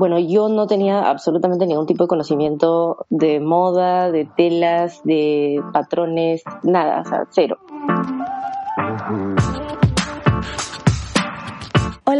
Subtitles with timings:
[0.00, 6.42] bueno, yo no tenía absolutamente ningún tipo de conocimiento de moda, de telas, de patrones,
[6.62, 7.58] nada, o sea, cero.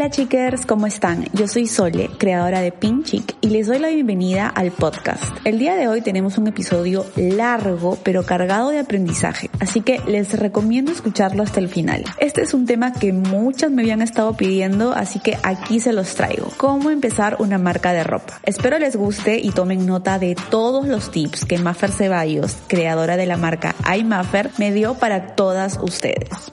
[0.01, 1.25] Hola chicos, ¿cómo están?
[1.31, 5.23] Yo soy Sole, creadora de Pinchic y les doy la bienvenida al podcast.
[5.43, 10.33] El día de hoy tenemos un episodio largo pero cargado de aprendizaje, así que les
[10.39, 12.03] recomiendo escucharlo hasta el final.
[12.17, 16.15] Este es un tema que muchas me habían estado pidiendo, así que aquí se los
[16.15, 16.47] traigo.
[16.57, 18.39] ¿Cómo empezar una marca de ropa?
[18.41, 23.27] Espero les guste y tomen nota de todos los tips que Maffer Ceballos, creadora de
[23.27, 26.51] la marca iMaffer, me dio para todas ustedes.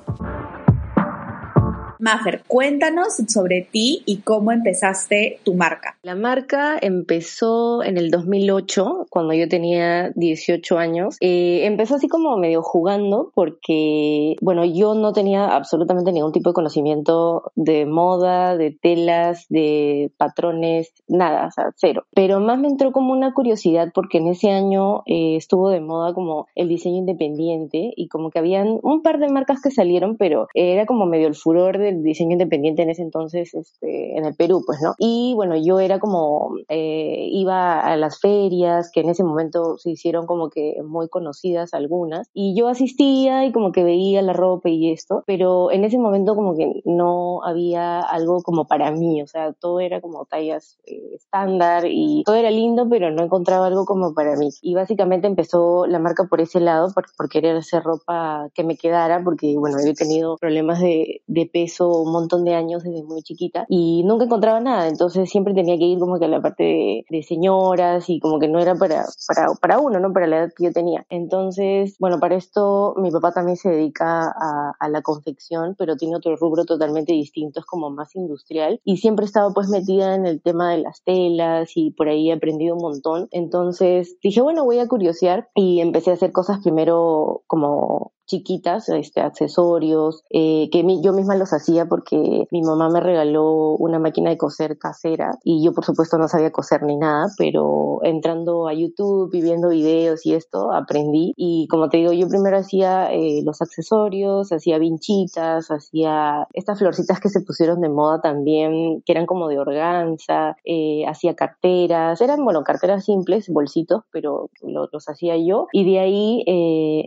[2.01, 5.97] Maffer, cuéntanos sobre ti y cómo empezaste tu marca.
[6.03, 11.17] La marca empezó en el 2008, cuando yo tenía 18 años.
[11.21, 16.55] Eh, empezó así como medio jugando porque, bueno, yo no tenía absolutamente ningún tipo de
[16.55, 22.05] conocimiento de moda, de telas, de patrones, nada, o sea, cero.
[22.15, 26.15] Pero más me entró como una curiosidad porque en ese año eh, estuvo de moda
[26.15, 30.49] como el diseño independiente y como que habían un par de marcas que salieron, pero
[30.55, 34.63] era como medio el furor de diseño independiente en ese entonces este, en el Perú,
[34.67, 34.95] pues, ¿no?
[34.99, 39.91] Y bueno, yo era como, eh, iba a las ferias, que en ese momento se
[39.91, 44.69] hicieron como que muy conocidas algunas, y yo asistía y como que veía la ropa
[44.69, 49.27] y esto, pero en ese momento como que no había algo como para mí, o
[49.27, 53.85] sea, todo era como tallas eh, estándar y todo era lindo, pero no encontraba algo
[53.85, 54.51] como para mí.
[54.63, 58.77] Y básicamente empezó la marca por ese lado, por, por querer hacer ropa que me
[58.77, 63.23] quedara, porque bueno, había tenido problemas de, de peso un montón de años desde muy
[63.23, 67.05] chiquita y nunca encontraba nada, entonces siempre tenía que ir como que a la parte
[67.09, 70.13] de, señoras y como que no era para, para, para, uno, ¿no?
[70.13, 71.05] Para la edad que yo tenía.
[71.11, 76.17] Entonces, bueno, para esto mi papá también se dedica a, a la confección, pero tiene
[76.17, 80.27] otro rubro totalmente distinto, es como más industrial y siempre he estado pues metida en
[80.27, 83.29] el tema de las telas y por ahí he aprendido un montón.
[83.31, 89.21] Entonces dije, bueno, voy a curiosear y empecé a hacer cosas primero como chiquitas, este,
[89.21, 94.37] accesorios, eh, que yo misma los hacía porque mi mamá me regaló una máquina de
[94.37, 99.35] coser casera y yo por supuesto no sabía coser ni nada, pero entrando a YouTube
[99.35, 101.33] y viendo videos y esto aprendí.
[101.37, 107.21] Y como te digo, yo primero hacía eh, los accesorios, hacía vinchitas, hacía estas florcitas
[107.21, 112.45] que se pusieron de moda también, que eran como de organza, eh, hacía carteras, eran
[112.45, 115.67] bueno, carteras simples, bolsitos, pero los hacía yo.
[115.73, 116.45] Y de ahí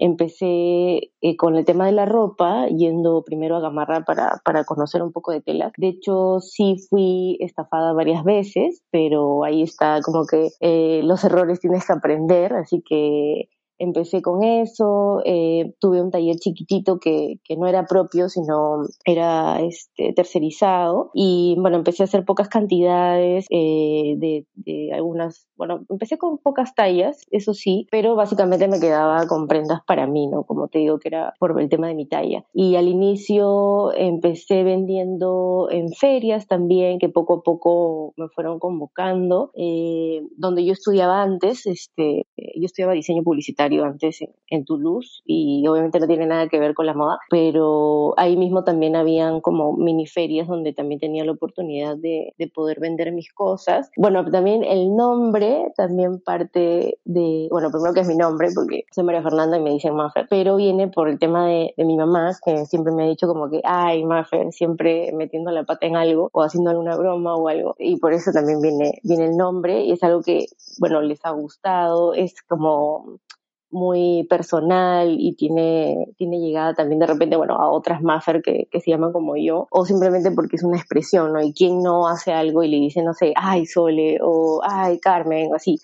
[0.02, 5.04] empecé eh, con el tema de la ropa, yendo primero a Gamarra para, para conocer
[5.04, 5.72] un poco de telas.
[5.78, 11.60] De hecho, sí fui estafada varias veces, pero ahí está como que eh, los errores
[11.60, 13.50] tienes que aprender, así que
[13.82, 19.60] empecé con eso, eh, tuve un taller chiquitito que, que, no era propio, sino era
[19.62, 26.18] este, tercerizado y bueno, empecé a hacer pocas cantidades eh, de, de, algunas, bueno, empecé
[26.18, 30.44] con pocas tallas, eso sí, pero básicamente me quedaba con prendas para mí, ¿no?
[30.44, 32.46] Como te digo que era por el tema de mi talla.
[32.54, 39.52] Y al inicio empecé vendiendo en ferias también, que poco a poco me fueron convocando,
[39.56, 46.00] eh, donde yo estudiaba antes, este, yo estudiaba diseño publicitario antes en, Toulouse y obviamente
[46.00, 50.06] no tiene nada que ver con la moda, pero ahí mismo también habían como mini
[50.06, 53.90] ferias donde también tenía la oportunidad de, poder vender mis cosas.
[53.96, 59.06] Bueno, también el nombre también parte de, bueno, primero que es mi nombre porque soy
[59.06, 62.66] María Fernanda y me dicen Maffer, pero viene por el tema de, mi mamá que
[62.66, 66.44] siempre me ha dicho como que, ay, Maffer, siempre metiendo la pata en algo o
[66.44, 70.04] haciendo alguna broma o algo y por eso también viene, viene el nombre y es
[70.04, 70.46] algo que,
[70.80, 73.20] bueno, les ha gustado, es como
[73.72, 78.80] muy personal y tiene, tiene llegada también de repente, bueno, a otras Maffer que, que
[78.80, 81.42] se llaman como yo, o simplemente porque es una expresión, ¿no?
[81.42, 85.52] Y quien no hace algo y le dice, no sé, ay Sole, o ay Carmen,
[85.52, 85.78] o así.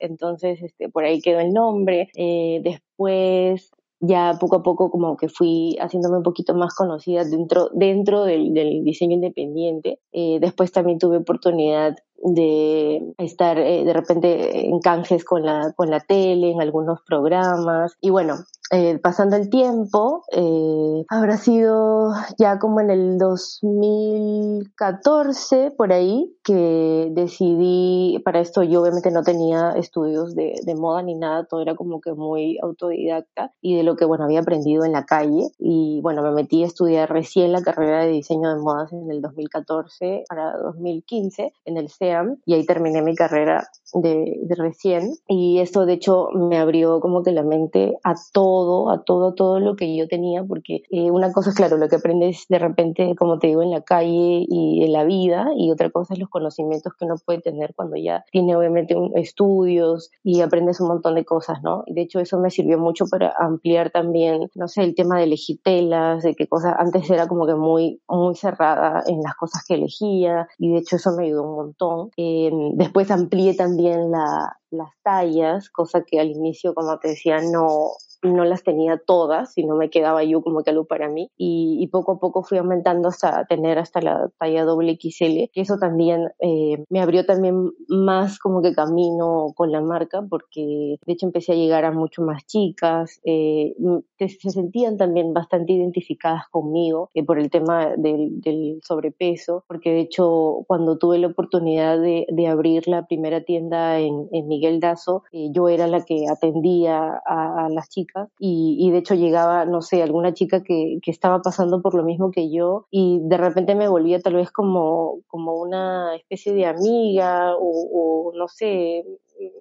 [0.00, 2.08] Entonces, este, por ahí quedó el nombre.
[2.16, 7.68] Eh, después, ya poco a poco como que fui haciéndome un poquito más conocida dentro,
[7.74, 8.52] dentro del,
[8.82, 10.00] diseño independiente.
[10.12, 15.90] Eh, después también tuve oportunidad de estar eh, de repente en canjes con la, con
[15.90, 17.96] la tele, en algunos programas.
[18.00, 25.92] Y bueno, eh, pasando el tiempo, eh, habrá sido ya como en el 2014, por
[25.92, 31.44] ahí, que decidí, para esto yo obviamente no tenía estudios de, de moda ni nada,
[31.44, 35.04] todo era como que muy autodidacta y de lo que, bueno, había aprendido en la
[35.04, 35.50] calle.
[35.58, 39.20] Y bueno, me metí a estudiar recién la carrera de diseño de modas en el
[39.20, 45.86] 2014 para 2015 en el CEAM y ahí terminé mi carrera de, recién y esto
[45.86, 48.59] de hecho me abrió como que la mente a todo,
[48.90, 51.88] a todo, a todo lo que yo tenía porque eh, una cosa es claro, lo
[51.88, 55.70] que aprendes de repente, como te digo, en la calle y en la vida y
[55.70, 60.40] otra cosa es los conocimientos que uno puede tener cuando ya tiene obviamente estudios y
[60.40, 61.84] aprendes un montón de cosas, ¿no?
[61.86, 65.60] De hecho eso me sirvió mucho para ampliar también, no sé, el tema de elegir
[65.62, 69.74] telas, de qué cosas, antes era como que muy, muy cerrada en las cosas que
[69.74, 72.10] elegía y de hecho eso me ayudó un montón.
[72.16, 77.90] Eh, después amplié también la, las tallas, cosa que al inicio, como te decía, no,
[78.22, 81.30] no las tenía todas, sino me quedaba yo como que algo para mí.
[81.36, 85.76] Y, poco a poco fui aumentando hasta tener hasta la talla doble XL, que eso
[85.78, 91.26] también eh, me abrió también más como que camino con la marca, porque de hecho
[91.26, 93.74] empecé a llegar a mucho más chicas, eh,
[94.16, 98.40] que se sentían también bastante identificadas conmigo eh, por el tema del,
[98.82, 104.80] sobrepeso, porque de hecho cuando tuve la oportunidad de, abrir la primera tienda en, Miguel
[104.80, 110.02] Dazo, yo era la que atendía a las chicas y, de hecho llegaba, no sé,
[110.02, 113.88] alguna chica que, que, estaba pasando por lo mismo que yo y de repente me
[113.88, 119.04] volvía tal vez como, como una especie de amiga o no sé,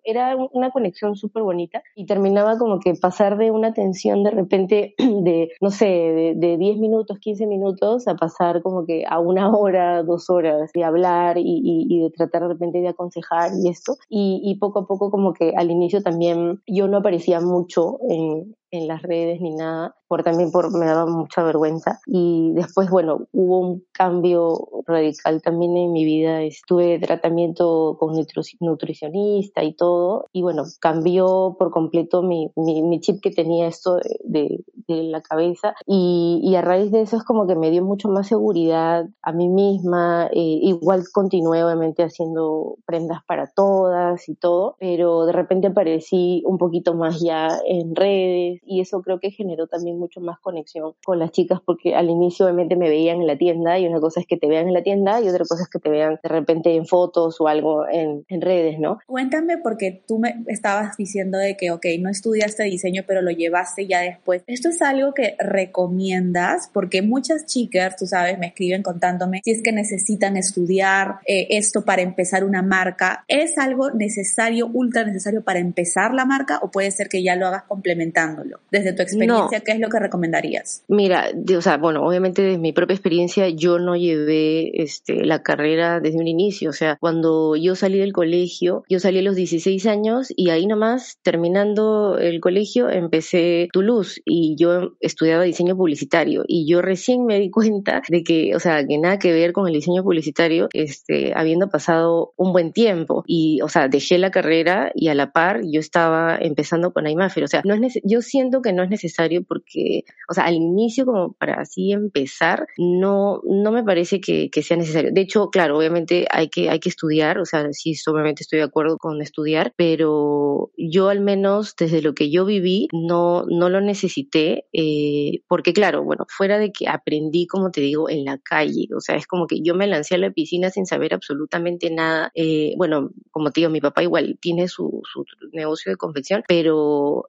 [0.03, 4.95] era una conexión súper bonita y terminaba como que pasar de una tensión de repente
[4.97, 9.49] de, no sé, de, de 10 minutos, 15 minutos a pasar como que a una
[9.55, 13.95] hora, dos horas de hablar y, de tratar de repente de aconsejar y esto.
[14.09, 18.55] Y, y poco a poco como que al inicio también yo no aparecía mucho en,
[18.71, 21.99] en las redes ni nada, por también por me daba mucha vergüenza.
[22.07, 28.15] Y después bueno, hubo un cambio radical también en mi vida, estuve tratamiento con
[28.59, 34.63] nutricionista y todo y bueno, cambió por completo mi, mi, chip que tenía esto de,
[34.87, 35.75] de, la cabeza.
[35.85, 39.31] Y, y, a raíz de eso es como que me dio mucho más seguridad a
[39.31, 45.67] mí misma, eh, igual continué obviamente haciendo prendas para todas y todo, pero de repente
[45.67, 50.39] aparecí un poquito más ya en redes y eso creo que generó también mucho más
[50.39, 53.99] conexión con las chicas porque al inicio obviamente me veían en la tienda y una
[53.99, 56.19] cosa es que te vean en la tienda y otra cosa es que te vean
[56.21, 58.99] de repente en fotos o algo en, en redes, ¿no?
[59.05, 63.87] Cuéntame porque tú me estabas diciendo de que, ok, no estudiaste diseño pero lo llevaste
[63.87, 64.43] ya después.
[64.47, 66.69] ¿Esto es algo que recomiendas?
[66.73, 71.83] Porque muchas chicas, tú sabes, me escriben contándome si es que necesitan estudiar eh, esto
[71.85, 73.23] para empezar una marca.
[73.27, 77.47] ¿Es algo necesario, ultra necesario para empezar la marca o puede ser que ya lo
[77.47, 78.48] hagas complementándolo?
[78.71, 80.83] Desde tu experiencia, ¿qué es lo que recomendarías?
[80.87, 85.99] Mira, o sea, bueno, obviamente desde mi propia experiencia yo no llevé este, la carrera
[85.99, 89.85] desde un inicio, o sea, cuando yo salí del colegio, yo salí a los 16
[89.85, 96.43] años y ahí nomás, terminando el colegio, empecé Toulouse y yo estudiaba diseño publicitario.
[96.47, 99.67] Y yo recién me di cuenta de que, o sea, que nada que ver con
[99.67, 103.23] el diseño publicitario, este, habiendo pasado un buen tiempo.
[103.27, 107.43] Y, o sea, dejé la carrera y a la par yo estaba empezando con Aymafer,
[107.43, 110.55] o sea, no es yo sí siento que no es necesario porque, o sea, al
[110.55, 115.11] inicio como para así empezar, no, no me parece que, sea necesario.
[115.11, 118.65] De hecho, claro, obviamente hay que, hay que estudiar, o sea, sí, obviamente estoy de
[118.65, 123.81] acuerdo con estudiar, pero yo al menos desde lo que yo viví no, no lo
[123.81, 128.87] necesité, eh, porque claro, bueno, fuera de que aprendí, como te digo, en la calle,
[128.95, 132.31] o sea, es como que yo me lancé a la piscina sin saber absolutamente nada.
[132.35, 137.25] Eh, bueno, como te digo, mi papá igual tiene su, su negocio de confección, pero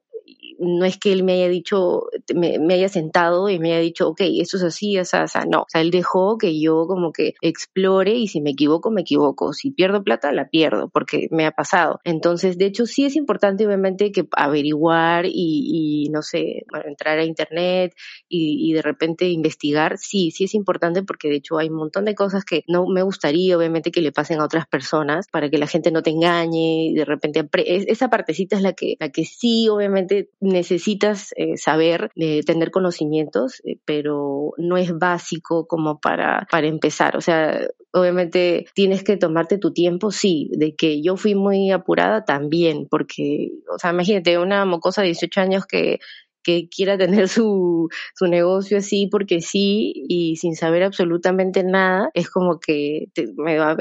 [0.61, 2.03] no es que él me haya dicho,
[2.35, 5.65] me, haya sentado y me haya dicho, ok, esto es así, o sea, no, o
[5.67, 9.71] sea, él dejó que yo como que explore y si me equivoco, me equivoco, si
[9.71, 11.99] pierdo plata, la pierdo, porque me ha pasado.
[12.03, 17.93] Entonces, de hecho, sí es importante obviamente que averiguar y, no sé, entrar a internet
[18.29, 22.05] y, y, de repente investigar, sí, sí es importante porque de hecho hay un montón
[22.05, 25.57] de cosas que no me gustaría obviamente que le pasen a otras personas para que
[25.57, 29.25] la gente no te engañe y de repente esa partecita es la que, la que
[29.25, 36.47] sí obviamente necesitas eh, saber, eh, tener conocimientos, eh, pero no es básico como para,
[36.51, 37.17] para empezar.
[37.17, 42.25] O sea, obviamente tienes que tomarte tu tiempo, sí, de que yo fui muy apurada
[42.25, 45.99] también, porque, o sea, imagínate, una mocosa de 18 años que
[46.43, 52.29] que quiera tener su, su negocio así porque sí y sin saber absolutamente nada, es
[52.29, 53.07] como que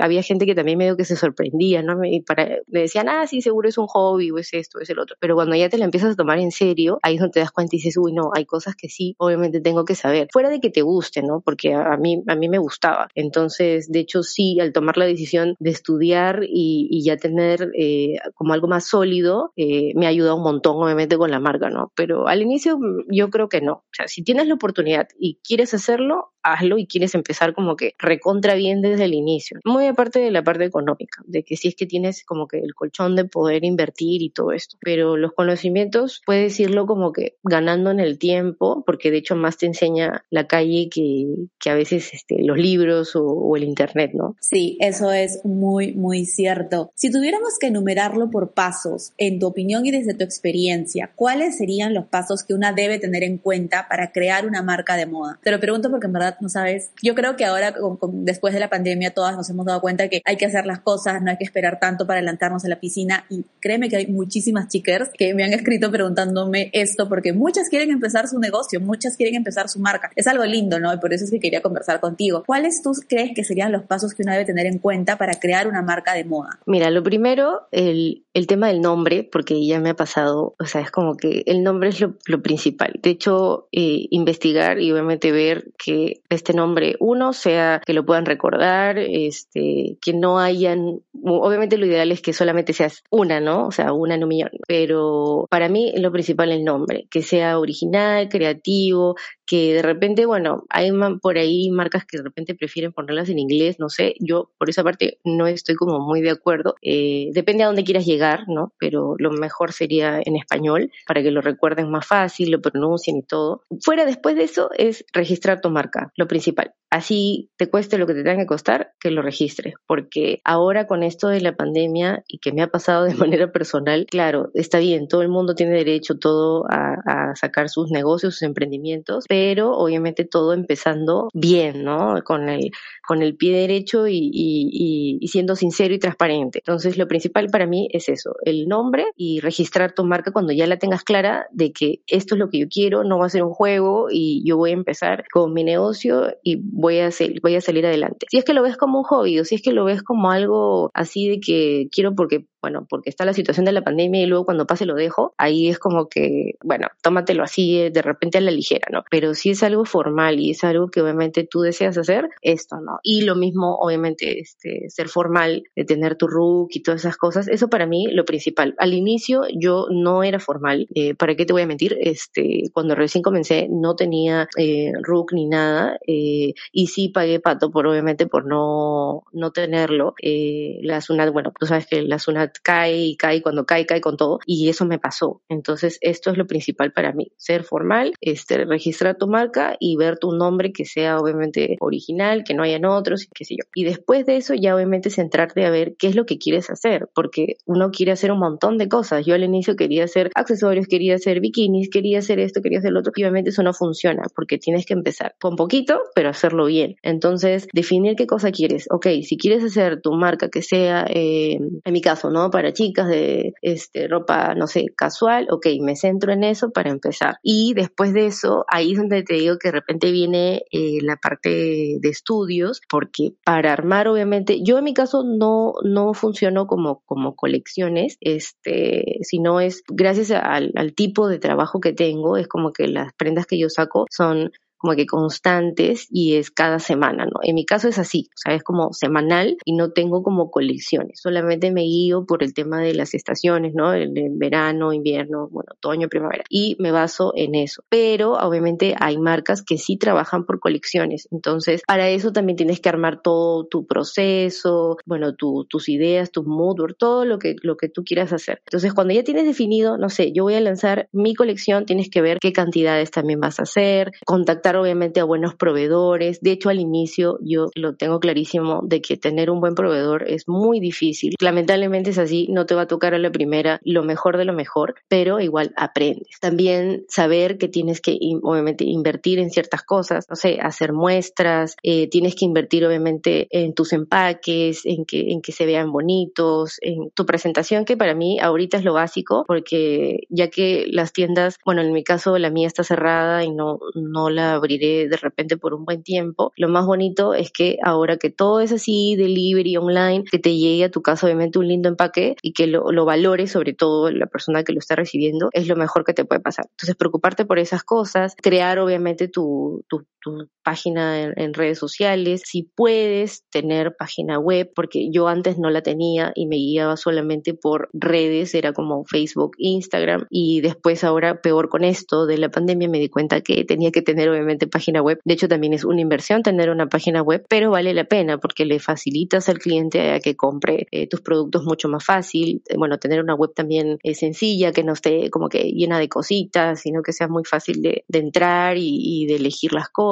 [0.01, 2.05] había gente que también medio que se sorprendía, ¿no?
[2.05, 4.99] Y para, me decían, ah, sí, seguro es un hobby o es esto, es el
[4.99, 5.17] otro.
[5.21, 7.51] Pero cuando ya te la empiezas a tomar en serio, ahí es donde te das
[7.51, 10.29] cuenta y dices, uy, no, hay cosas que sí, obviamente tengo que saber.
[10.33, 11.41] Fuera de que te guste, ¿no?
[11.41, 13.09] Porque a, mí, a mí me gustaba.
[13.15, 18.17] Entonces, de hecho, sí, al tomar la decisión de estudiar y, y ya tener eh,
[18.35, 21.93] como algo más sólido, eh, me ha ayudado un montón, obviamente, con la marca, ¿no?
[21.95, 22.79] Pero al inicio
[23.09, 23.73] yo creo que no.
[23.73, 27.95] O sea, si tienes la oportunidad y quieres hacerlo, hazlo y quieres empezar como que
[27.99, 29.61] recontra bien desde el inicio.
[29.65, 32.75] Muy aparte de la parte económica, de que si es que tienes como que el
[32.75, 34.77] colchón de poder invertir y todo esto.
[34.81, 39.57] Pero los conocimientos puedes irlo como que ganando en el tiempo, porque de hecho más
[39.57, 41.27] te enseña la calle que,
[41.59, 44.37] que a veces este, los libros o, o el internet, ¿no?
[44.41, 46.93] Sí, eso es muy, muy cierto.
[46.95, 51.95] Si tuviéramos que enumerarlo por pasos, en tu opinión y desde tu experiencia, ¿cuáles serían
[51.95, 55.39] los pasos que una debe tener en cuenta para crear una marca de moda?
[55.43, 56.91] Te lo pregunto porque en verdad no sabes.
[57.03, 57.75] Yo creo que ahora,
[58.13, 61.23] después de la pandemia, todas nos hemos dado cuenta que hay que hacer las cosas,
[61.23, 63.25] no hay que esperar tanto para adelantarnos a la piscina.
[63.29, 67.91] Y créeme que hay muchísimas chicas que me han escrito preguntándome esto porque muchas quieren
[67.91, 70.11] empezar su negocio, muchas quieren empezar su marca.
[70.17, 70.93] Es algo lindo, ¿no?
[70.93, 72.43] Y por eso es que quería conversar contigo.
[72.47, 75.67] ¿Cuáles tú crees que serían los pasos que una debe tener en cuenta para crear
[75.67, 76.59] una marca de moda?
[76.67, 80.81] Mira, lo primero, el, el tema del nombre, porque ya me ha pasado, o sea,
[80.81, 82.99] es como que el nombre es lo, principal.
[83.03, 88.25] De hecho, eh, investigar y obviamente ver que este nombre, uno, sea que lo puedan
[88.25, 93.67] recordar, este, que no hayan, obviamente lo ideal es que solamente seas una, ¿no?
[93.67, 94.51] O sea, una en un millón.
[94.67, 99.17] Pero para mí lo principal es el nombre, que sea original, creativo,
[99.51, 103.81] que de repente, bueno, hay por ahí marcas que de repente prefieren ponerlas en inglés,
[103.81, 106.77] no sé, yo por esa parte no estoy como muy de acuerdo.
[106.83, 108.73] Eh, depende a dónde quieras llegar, ¿no?
[108.79, 113.23] Pero lo mejor sería en español para que lo recuerden más fácil, lo pronuncien y
[113.25, 113.65] todo.
[113.81, 116.73] Fuera después de eso es registrar tu marca, lo principal.
[116.91, 121.05] Así te cueste lo que te tenga que costar, que lo registres, porque ahora con
[121.05, 125.07] esto de la pandemia y que me ha pasado de manera personal, claro, está bien,
[125.09, 126.97] todo el mundo tiene derecho todo a,
[127.35, 132.23] sacar sus negocios, sus emprendimientos, pero obviamente todo empezando bien, ¿no?
[132.25, 132.71] Con el,
[133.07, 136.59] con el pie derecho y, y, siendo sincero y transparente.
[136.59, 140.67] Entonces, lo principal para mí es eso, el nombre y registrar tu marca cuando ya
[140.67, 143.45] la tengas clara de que esto es lo que yo quiero, no va a ser
[143.45, 146.10] un juego y yo voy a empezar con mi negocio
[146.43, 147.11] y voy a,
[147.43, 148.27] voy a salir adelante.
[148.31, 150.31] Si es que lo ves como un hobby o si es que lo ves como
[150.31, 154.27] algo así de que quiero porque bueno, porque está la situación de la pandemia y
[154.27, 158.39] luego cuando pase lo dejo, ahí es como que, bueno, tómatelo así eh, de repente
[158.39, 159.05] a la ligera, ¿no?
[159.11, 162.99] Pero si es algo formal y es algo que obviamente tú deseas hacer, esto, ¿no?
[163.03, 167.49] Y lo mismo, obviamente, este, ser formal, de tener tu RUC y todas esas cosas,
[167.49, 168.75] eso para mí lo principal.
[168.79, 171.97] Al inicio yo no era formal, eh, ¿para qué te voy a mentir?
[172.01, 177.71] Este, cuando recién comencé no tenía eh, RUC ni nada eh, y sí pagué pato
[177.71, 180.15] por, obviamente, por no, no tenerlo.
[180.23, 184.01] Eh, la SUNAT, bueno, tú sabes que la SUNAT cae y cae, cuando cae, cae
[184.01, 184.39] con todo.
[184.47, 185.43] Y eso me pasó.
[185.49, 187.33] Entonces, esto es lo principal para mí.
[187.37, 192.55] Ser formal, este, registrar tu marca y ver tu nombre que sea obviamente original, que
[192.55, 193.69] no hayan otros, qué sé yo.
[193.75, 197.09] Y después de eso, ya obviamente centrarte a ver qué es lo que quieres hacer,
[197.15, 199.25] porque uno quiere hacer un montón de cosas.
[199.27, 203.01] Yo al inicio quería hacer accesorios, quería hacer bikinis, quería hacer esto, quería hacer lo
[203.01, 203.13] otro.
[203.15, 206.97] Y obviamente eso no funciona, porque tienes que empezar con poquito, pero hacerlo bien.
[207.03, 208.87] Entonces, definir qué cosa quieres.
[208.91, 212.40] Ok, si quieres hacer tu marca que sea, eh, en mi caso, ¿no?
[212.49, 217.37] Para chicas de este, ropa, no sé, casual, ok, me centro en eso para empezar.
[217.43, 221.17] Y después de eso, ahí es donde te digo que de repente viene eh, la
[221.17, 227.03] parte de estudios, porque para armar, obviamente, yo en mi caso no, no funciono como,
[227.05, 232.73] como colecciones, este, sino es gracias al, al tipo de trabajo que tengo, es como
[232.73, 237.41] que las prendas que yo saco son como que constantes y es cada semana, ¿no?
[237.43, 241.21] En mi caso es así, o sea, es como semanal y no tengo como colecciones,
[241.21, 243.93] solamente me guío por el tema de las estaciones, ¿no?
[243.93, 247.85] El, verano, invierno, bueno, otoño, primavera, y me baso en eso.
[247.89, 252.89] Pero obviamente hay marcas que sí trabajan por colecciones, entonces para eso también tienes que
[252.89, 258.05] armar todo tu proceso, bueno, tus ideas, tu mood todo lo que, lo que tú
[258.05, 258.63] quieras hacer.
[258.65, 262.23] Entonces cuando ya tienes definido, no sé, yo voy a lanzar mi colección, tienes que
[262.23, 266.41] ver qué cantidades también vas a hacer, contactar obviamente a buenos proveedores.
[266.41, 270.49] De hecho, al inicio yo lo tengo clarísimo de que tener un buen proveedor es
[270.49, 271.35] muy difícil.
[271.41, 274.53] Lamentablemente es así, no te va a tocar a la primera lo mejor de lo
[274.53, 276.39] mejor, pero igual aprendes.
[276.41, 282.09] También saber que tienes que obviamente invertir en ciertas cosas, no sé, hacer muestras, eh,
[282.09, 287.11] tienes que invertir obviamente en tus empaques, en que, en que se vean bonitos, en
[287.11, 291.83] tu presentación, que para mí ahorita es lo básico, porque ya que las tiendas, bueno,
[291.83, 295.75] en mi caso la mía está cerrada y no, no la abriré de repente por
[295.75, 296.53] un buen tiempo.
[296.57, 300.85] Lo más bonito es que ahora que todo es así, delivery online, que te llegue
[300.85, 304.27] a tu casa obviamente un lindo empaque y que lo, lo valores, sobre todo la
[304.27, 306.67] persona que lo está recibiendo, es lo mejor que te puede pasar.
[306.71, 309.85] Entonces, preocuparte por esas cosas, crear obviamente tu,
[310.21, 315.83] tu página en, redes sociales, si puedes tener página web, porque yo antes no la
[315.83, 321.69] tenía y me guiaba solamente por redes, era como Facebook, Instagram, y después ahora peor
[321.69, 325.19] con esto de la pandemia me di cuenta que tenía que tener obviamente página web.
[325.25, 328.65] De hecho también es una inversión tener una página web, pero vale la pena porque
[328.65, 332.63] le facilitas al cliente a que compre eh, tus productos mucho más fácil.
[332.69, 336.81] Eh, bueno, tener una web también sencilla, que no esté como que llena de cositas,
[336.81, 340.10] sino que sea muy fácil de, entrar y de elegir las cosas.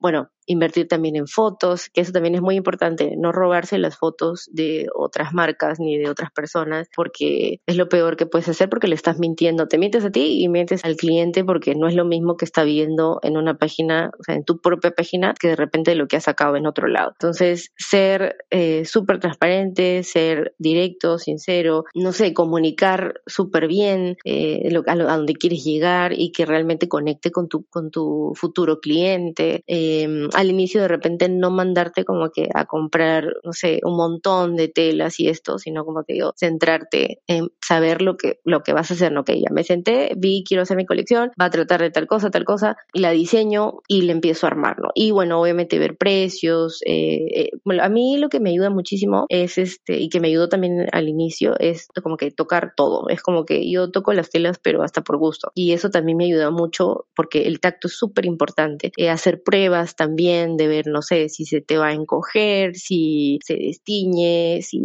[0.00, 4.48] Bueno, invertir también en fotos, que eso también es muy importante, no robarse las fotos
[4.52, 8.88] de otras marcas ni de otras personas, porque es lo peor que puedes hacer porque
[8.88, 12.04] le estás mintiendo, te mientes a ti y mientes al cliente porque no es lo
[12.04, 15.56] mismo que está viendo en una página, o sea, en tu propia página, que de
[15.56, 17.10] repente lo que has sacado en otro lado.
[17.12, 24.92] Entonces, ser eh, súper transparente, ser directo, sincero, no sé, comunicar súper bien eh, a,
[24.92, 29.62] a, donde quieres llegar y que realmente conecte con tu, con tu futuro cliente.
[29.66, 34.56] Eh, al inicio de repente no mandarte como que a comprar, no sé, un montón
[34.56, 38.72] de telas y esto, sino como que digo, centrarte en saber lo que, lo que
[38.72, 41.50] vas a hacer, no que ya me senté, vi, quiero hacer mi colección, va a
[41.50, 44.90] tratar de tal cosa, tal cosa, y la diseño y le empiezo a armar, ¿no?
[44.94, 49.26] Y bueno, obviamente ver precios, eh, eh, bueno, a mí lo que me ayuda muchísimo
[49.28, 53.22] es este, y que me ayudó también al inicio, es como que tocar todo, es
[53.22, 56.50] como que yo toco las telas, pero hasta por gusto, y eso también me ayuda
[56.50, 60.23] mucho porque el tacto es súper importante, eh, hacer pruebas también,
[60.56, 64.80] de ver, no sé, si se te va a encoger, si se destiñe, si,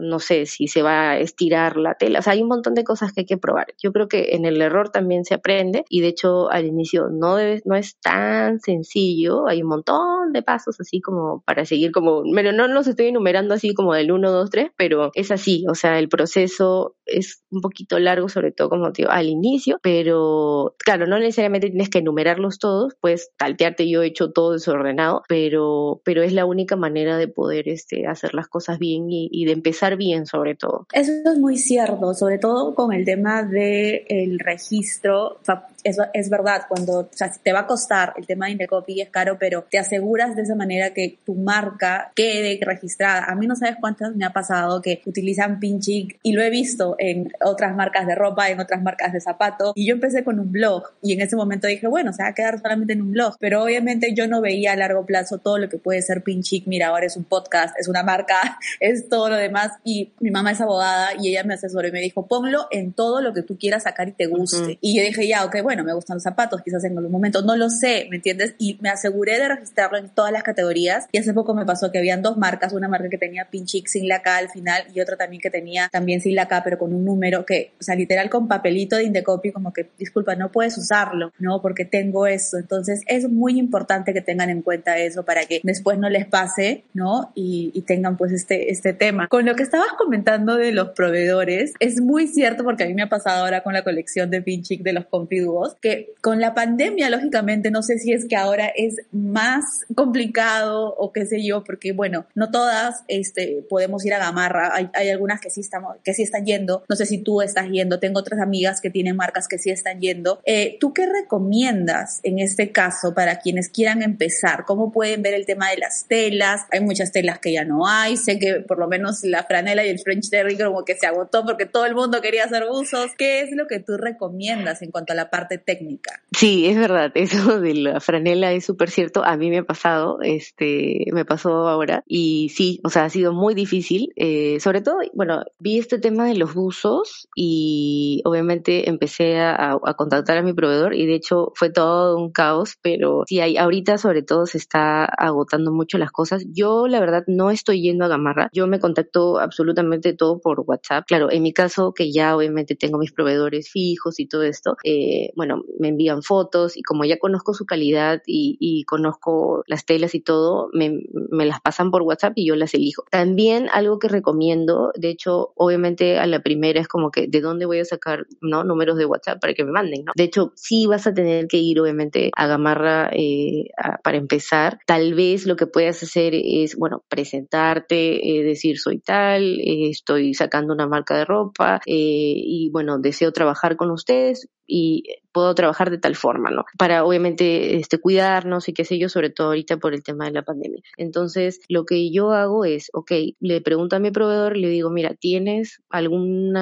[0.00, 2.20] no sé, si se va a estirar la tela.
[2.20, 3.66] O sea, hay un montón de cosas que hay que probar.
[3.82, 7.36] Yo creo que en el error también se aprende y de hecho al inicio no,
[7.36, 9.46] debe, no es tan sencillo.
[9.48, 13.54] Hay un montón de pasos así como para seguir como, pero no los estoy enumerando
[13.54, 15.64] así como del 1, 2, 3, pero es así.
[15.68, 19.78] O sea, el proceso es un poquito largo, sobre todo como te digo, al inicio,
[19.82, 24.67] pero claro, no necesariamente tienes que enumerarlos todos, puedes taltearte, yo he hecho todo eso
[24.68, 29.44] ordenado, pero, pero es la única manera de poder este, hacer las cosas bien y,
[29.44, 30.86] de empezar bien sobre todo.
[30.92, 35.38] Eso es muy cierto, sobre todo con el tema del el registro.
[35.84, 39.10] eso es verdad, cuando o sea, te va a costar el tema de Indecopy es
[39.10, 43.24] caro, pero te aseguras de esa manera que tu marca quede registrada.
[43.24, 46.96] A mí no sabes cuántas me ha pasado que utilizan Pinchic y lo he visto
[46.98, 50.50] en otras marcas de ropa, en otras marcas de zapatos y yo empecé con un
[50.52, 53.36] blog y en ese momento dije, bueno, se va a quedar solamente en un blog,
[53.38, 56.66] pero obviamente yo no veía a largo plazo todo lo que puede ser Pinchic.
[56.66, 59.72] Mira, ahora es un podcast, es una marca, es todo lo demás.
[59.84, 63.20] Y mi mamá es abogada y ella me asesoró y me dijo, ponlo en todo
[63.20, 64.78] lo que tú quieras sacar y te guste.
[64.80, 67.56] Y yo dije, ya, ok, bueno, me gustan los zapatos, quizás en algún momento, no
[67.56, 68.54] lo sé, ¿me entiendes?
[68.58, 71.06] Y me aseguré de registrarlo en todas las categorías.
[71.12, 74.08] Y hace poco me pasó que habían dos marcas, una marca que tenía Pinchic sin
[74.08, 76.92] la K al final y otra también que tenía también sin la K, pero con
[76.94, 80.76] un número que, o sea, literal con papelito de Indecopy, como que, disculpa, no puedes
[80.78, 81.60] usarlo, ¿no?
[81.60, 82.58] Porque tengo eso.
[82.58, 86.84] Entonces, es muy importante que tengan en cuenta eso para que después no les pase,
[86.94, 87.32] ¿no?
[87.34, 89.28] Y, tengan pues este, este tema.
[89.28, 93.02] Con lo que estabas comentando de los proveedores, es muy cierto porque a mí me
[93.02, 97.08] ha pasado ahora con la colección de Pinchic de los Confiduos, que con la pandemia,
[97.08, 101.92] lógicamente, no sé si es que ahora es más complicado o qué sé yo, porque
[101.92, 106.12] bueno, no todas este, podemos ir a Gamarra, hay, hay algunas que sí, estamos, que
[106.12, 109.48] sí están yendo, no sé si tú estás yendo, tengo otras amigas que tienen marcas
[109.48, 110.40] que sí están yendo.
[110.44, 114.37] Eh, ¿Tú qué recomiendas en este caso para quienes quieran empezar?
[114.66, 116.62] Cómo pueden ver el tema de las telas.
[116.70, 118.16] Hay muchas telas que ya no hay.
[118.16, 121.44] Sé que por lo menos la franela y el French Terry como que se agotó
[121.44, 123.12] porque todo el mundo quería hacer usos.
[123.16, 126.22] ¿Qué es lo que tú recomiendas en cuanto a la parte técnica?
[126.36, 127.12] Sí, es verdad.
[127.14, 129.24] Eso de la franela es súper cierto.
[129.24, 132.04] A mí me ha pasado, este, me pasó ahora.
[132.06, 134.12] Y sí, o sea, ha sido muy difícil.
[134.16, 139.94] Eh, sobre todo, bueno, vi este tema de los buzos y obviamente empecé a, a
[139.94, 143.98] contactar a mi proveedor y de hecho fue todo un caos, pero sí, hay, ahorita
[143.98, 146.44] sobre todo se está agotando mucho las cosas.
[146.52, 148.48] Yo, la verdad, no estoy yendo a Gamarra.
[148.52, 151.04] Yo me contacto absolutamente todo por WhatsApp.
[151.06, 155.30] Claro, en mi caso, que ya obviamente tengo mis proveedores fijos y todo esto, eh,
[155.36, 160.20] bueno, me envían fotos y como ya conozco su calidad y, conozco las telas y
[160.20, 163.04] todo, me, me, las pasan por WhatsApp y yo las elijo.
[163.10, 167.66] También algo que recomiendo, de hecho, obviamente a la primera es como que de dónde
[167.66, 168.64] voy a sacar, ¿no?
[168.64, 170.12] Números de WhatsApp para que me manden, ¿no?
[170.14, 173.66] De hecho, sí vas a tener que ir, obviamente, a Gamarra eh,
[174.08, 179.60] para empezar tal vez lo que puedas hacer es, bueno, presentarte, eh, decir soy tal,
[179.60, 181.92] eh, estoy sacando una marca de ropa eh,
[182.34, 185.02] y bueno, deseo trabajar con ustedes y
[185.32, 186.64] puedo trabajar de tal forma, ¿no?
[186.76, 190.32] Para obviamente este, cuidarnos y qué sé yo, sobre todo ahorita por el tema de
[190.32, 190.82] la pandemia.
[190.96, 195.14] Entonces, lo que yo hago es, ok, le pregunto a mi proveedor, le digo, mira,
[195.14, 196.54] ¿tienes algún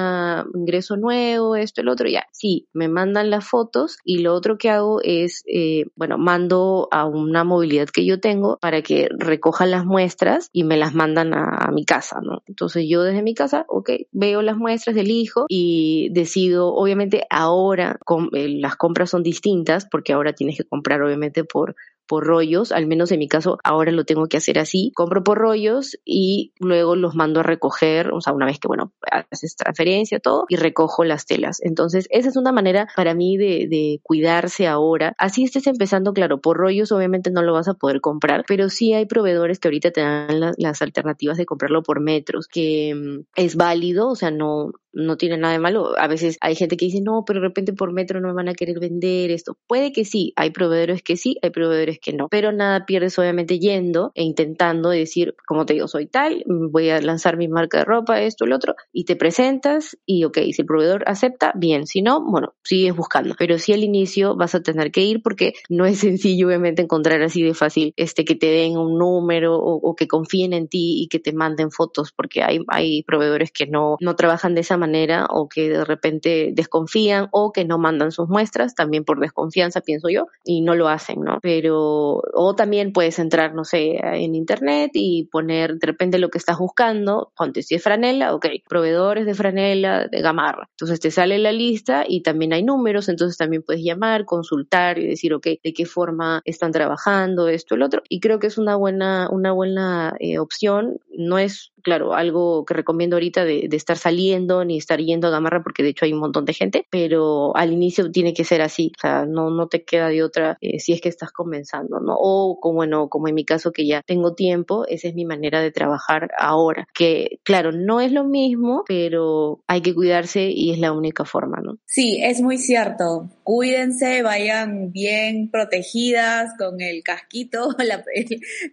[0.53, 2.07] ingreso nuevo, esto, el otro?
[2.07, 6.87] Ya, sí, me mandan las fotos y lo otro que hago es, eh, bueno, mando
[6.91, 11.33] a una movilidad que yo tengo para que recojan las muestras y me las mandan
[11.33, 12.43] a, mi casa, ¿no?
[12.45, 17.96] Entonces yo desde mi casa, ok, veo las muestras del hijo y decido, obviamente ahora
[18.33, 21.75] eh, las compras son distintas porque ahora tienes que comprar obviamente por
[22.07, 25.37] por rollos, al menos en mi caso ahora lo tengo que hacer así, compro por
[25.37, 30.19] rollos y luego los mando a recoger, o sea, una vez que, bueno, haces transferencia,
[30.19, 31.59] todo, y recojo las telas.
[31.61, 35.13] Entonces, esa es una manera para mí de, de cuidarse ahora.
[35.17, 38.93] Así estés empezando, claro, por rollos obviamente no lo vas a poder comprar, pero sí
[38.93, 43.55] hay proveedores que ahorita te dan las alternativas de comprarlo por metros, que mm, es
[43.55, 45.97] válido, o sea, no, no tiene nada de malo.
[45.97, 48.49] A veces hay gente que dice, no, pero de repente por metro no me van
[48.49, 49.57] a querer vender esto.
[49.67, 52.27] Puede que sí, hay proveedores que sí, hay proveedores que no.
[52.29, 57.01] Pero nada pierdes obviamente yendo e intentando decir, como te digo, soy tal, voy a
[57.01, 60.65] lanzar mi marca de ropa, esto, el otro, y te presentas y ok, si el
[60.65, 61.85] proveedor acepta, bien.
[61.85, 63.35] Si no, bueno, sigues buscando.
[63.37, 67.21] Pero sí al inicio vas a tener que ir porque no es sencillo obviamente encontrar
[67.21, 71.07] así de fácil este que te den un número o, que confíen en ti y
[71.07, 75.27] que te manden fotos porque hay, hay proveedores que no, no trabajan de esa manera
[75.29, 80.09] o que de repente desconfían o que no mandan sus muestras, también por desconfianza, pienso
[80.09, 81.39] yo, y no lo hacen, ¿no?
[81.41, 86.37] Pero, o también puedes entrar, no sé, en internet y poner de repente lo que
[86.37, 90.69] estás buscando, ponte si es franela, ok, proveedores de franela de gamarra.
[90.71, 95.07] Entonces te sale la lista y también hay números, entonces también puedes llamar, consultar y
[95.07, 98.01] decir, ok, de qué forma están trabajando, esto, el otro.
[98.09, 100.99] Y creo que es una buena, una buena eh, opción.
[101.17, 105.63] No es claro, algo que recomiendo ahorita de, estar saliendo ni estar yendo a Gamarra,
[105.63, 108.91] porque de hecho hay un montón de gente, pero al inicio tiene que ser así,
[108.97, 112.15] o sea, no, no te queda de otra eh, si es que estás comenzando, ¿no?
[112.19, 115.61] O como, bueno, como en mi caso que ya tengo tiempo, esa es mi manera
[115.61, 120.79] de trabajar ahora, que claro, no es lo mismo, pero hay que cuidarse y es
[120.79, 121.77] la única forma, ¿no?
[121.85, 123.29] Sí, es muy cierto.
[123.43, 128.03] Cuídense, vayan bien protegidas con el casquito, la,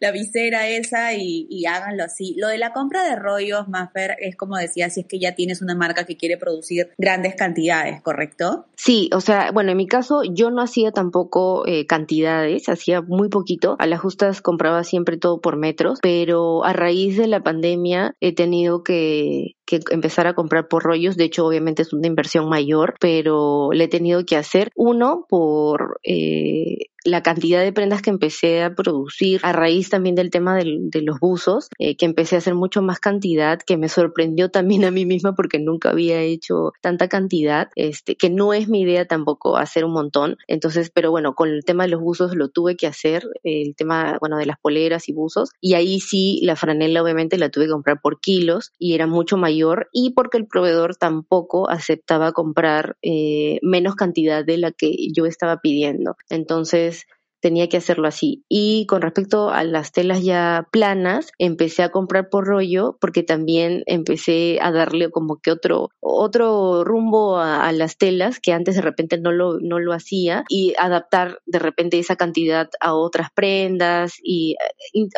[0.00, 2.34] la visera esa y, y háganlo así.
[2.36, 5.62] Lo de la compra de rollos, Maffer, es como decía, si es que ya tienes
[5.62, 8.66] una marca que quiere producir grandes cantidades, ¿correcto?
[8.76, 13.28] Sí, o sea, bueno, en mi caso yo no hacía tampoco eh, cantidades, hacía muy
[13.28, 13.76] poquito.
[13.78, 18.34] A las justas compraba siempre todo por metros, pero a raíz de la pandemia he
[18.34, 21.16] tenido que, que empezar a comprar por rollos.
[21.16, 25.98] De hecho, obviamente es una inversión mayor, pero le he tenido que hacer uno por
[26.02, 31.02] eh, la cantidad de prendas que empecé a producir a raíz también del tema de
[31.02, 34.90] los buzos, eh, que empecé a hacer mucho más cantidad, que me sorprendió también a
[34.90, 39.58] mí misma porque nunca había hecho tanta cantidad, este, que no es mi idea tampoco
[39.58, 40.38] hacer un montón.
[40.48, 44.16] Entonces, pero bueno, con el tema de los buzos lo tuve que hacer, el tema,
[44.20, 47.72] bueno, de las poleras y buzos, y ahí sí la franela obviamente la tuve que
[47.72, 49.53] comprar por kilos y era mucho mayor
[49.92, 55.58] y porque el proveedor tampoco aceptaba comprar eh, menos cantidad de la que yo estaba
[55.58, 56.16] pidiendo.
[56.28, 57.06] Entonces,
[57.44, 58.42] tenía que hacerlo así.
[58.48, 63.82] Y con respecto a las telas ya planas, empecé a comprar por rollo porque también
[63.84, 69.18] empecé a darle como que otro, otro rumbo a, las telas que antes de repente
[69.18, 74.56] no lo, no lo hacía y adaptar de repente esa cantidad a otras prendas y,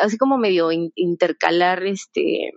[0.03, 2.51] así como medio intercalar este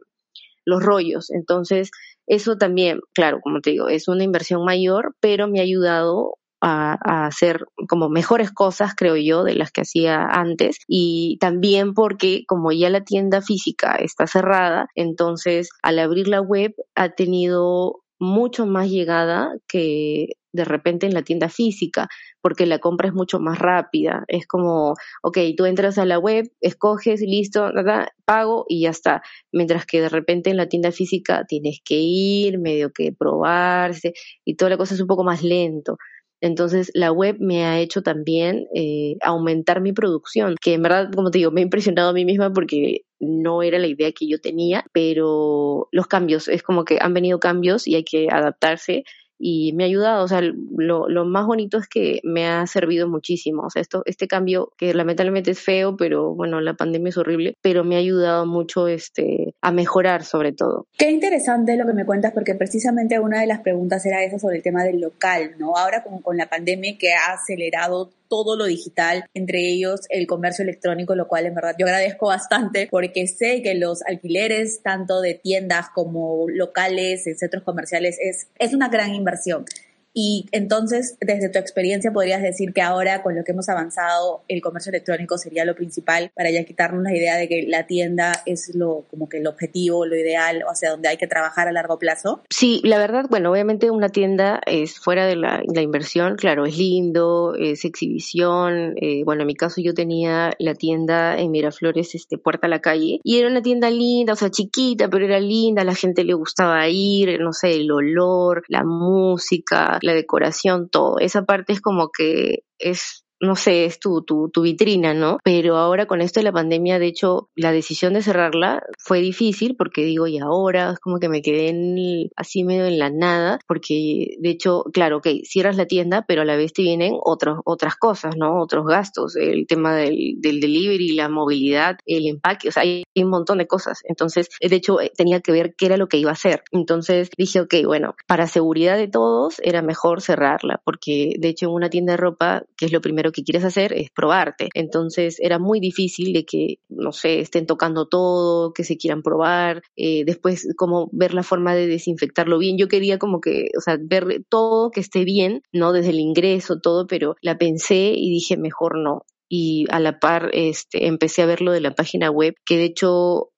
[0.71, 1.31] los rollos.
[1.31, 1.91] Entonces,
[2.27, 7.27] eso también, claro, como te digo, es una inversión mayor, pero me ha ayudado a,
[7.27, 10.79] hacer como mejores cosas, creo yo, de las que hacía antes.
[10.87, 16.75] Y también porque como ya la tienda física está cerrada, entonces al abrir la web
[16.95, 22.09] ha tenido mucho más llegada que de repente en la tienda física,
[22.41, 24.25] porque la compra es mucho más rápida.
[24.29, 29.23] Es como, ok, tú entras a la web, escoges, listo, nada, pago y ya está.
[29.53, 34.13] Mientras que de repente en la tienda física tienes que ir, medio que probarse
[34.45, 35.97] y toda la cosa es un poco más lento.
[36.41, 41.31] Entonces la web me ha hecho también eh, aumentar mi producción, que en verdad, como
[41.31, 44.41] te digo, me ha impresionado a mí misma porque no era la idea que yo
[44.41, 49.05] tenía, pero los cambios, es como que han venido cambios y hay que adaptarse
[49.43, 53.09] y me ha ayudado, o sea, lo, lo, más bonito es que me ha servido
[53.09, 57.17] muchísimo, o sea, esto, este cambio que lamentablemente es feo, pero bueno, la pandemia es
[57.17, 60.87] horrible, pero me ha ayudado mucho este, a mejorar sobre todo.
[60.99, 64.59] Qué interesante lo que me cuentas, porque precisamente una de las preguntas era esa sobre
[64.59, 65.75] el tema del local, ¿no?
[65.75, 70.63] Ahora como con la pandemia que ha acelerado todo lo digital, entre ellos el comercio
[70.63, 75.35] electrónico, lo cual en verdad yo agradezco bastante porque sé que los alquileres tanto de
[75.35, 79.65] tiendas como locales en centros comerciales es, es una gran inversión.
[80.13, 84.61] Y entonces, desde tu experiencia, podrías decir que ahora, con lo que hemos avanzado, el
[84.61, 88.75] comercio electrónico sería lo principal para ya quitarnos la idea de que la tienda es
[88.75, 91.99] lo como que el objetivo, lo ideal, o sea, donde hay que trabajar a largo
[91.99, 92.43] plazo.
[92.51, 97.55] Sí, la verdad, bueno, obviamente una tienda es fuera de la, inversión, claro, es lindo,
[97.59, 98.95] es exhibición.
[99.01, 102.81] Eh, bueno, en mi caso yo tenía la tienda en Miraflores, este, Puerta a la
[102.81, 106.35] Calle, y era una tienda linda, o sea, chiquita, pero era linda, la gente le
[106.35, 111.19] gustaba ir, no sé, el olor, la música, la decoración, todo.
[111.19, 115.39] Esa parte es como que es no sé, es tu, tu, tu vitrina, ¿no?
[115.43, 119.77] Pero ahora con esto de la pandemia, de hecho, la decisión de cerrarla fue difícil
[119.77, 123.59] porque digo, y ahora es como que me quedé en así medio en la nada,
[123.67, 127.61] porque de hecho, claro, ok, cierras la tienda, pero a la vez te vienen otros,
[127.65, 128.61] otras cosas, ¿no?
[128.61, 133.31] Otros gastos, el tema del, del delivery, la movilidad, el empaque, o sea, hay un
[133.31, 134.01] montón de cosas.
[134.05, 136.63] Entonces, de hecho, tenía que ver qué era lo que iba a hacer.
[136.73, 141.73] Entonces dije, ok, bueno, para seguridad de todos era mejor cerrarla, porque de hecho en
[141.73, 144.69] una tienda de ropa, que es lo primero que quieres hacer es probarte.
[144.75, 149.83] Entonces era muy difícil de que, no sé, estén tocando todo, que se quieran probar,
[149.97, 152.79] eh, después como ver la forma de desinfectarlo bien.
[152.79, 155.93] Yo quería como que, o sea, ver todo que esté bien, ¿no?
[155.93, 160.51] Desde el ingreso, todo, pero la pensé y dije, mejor no y a la par
[160.53, 163.51] este, empecé a ver lo de la página web, que de hecho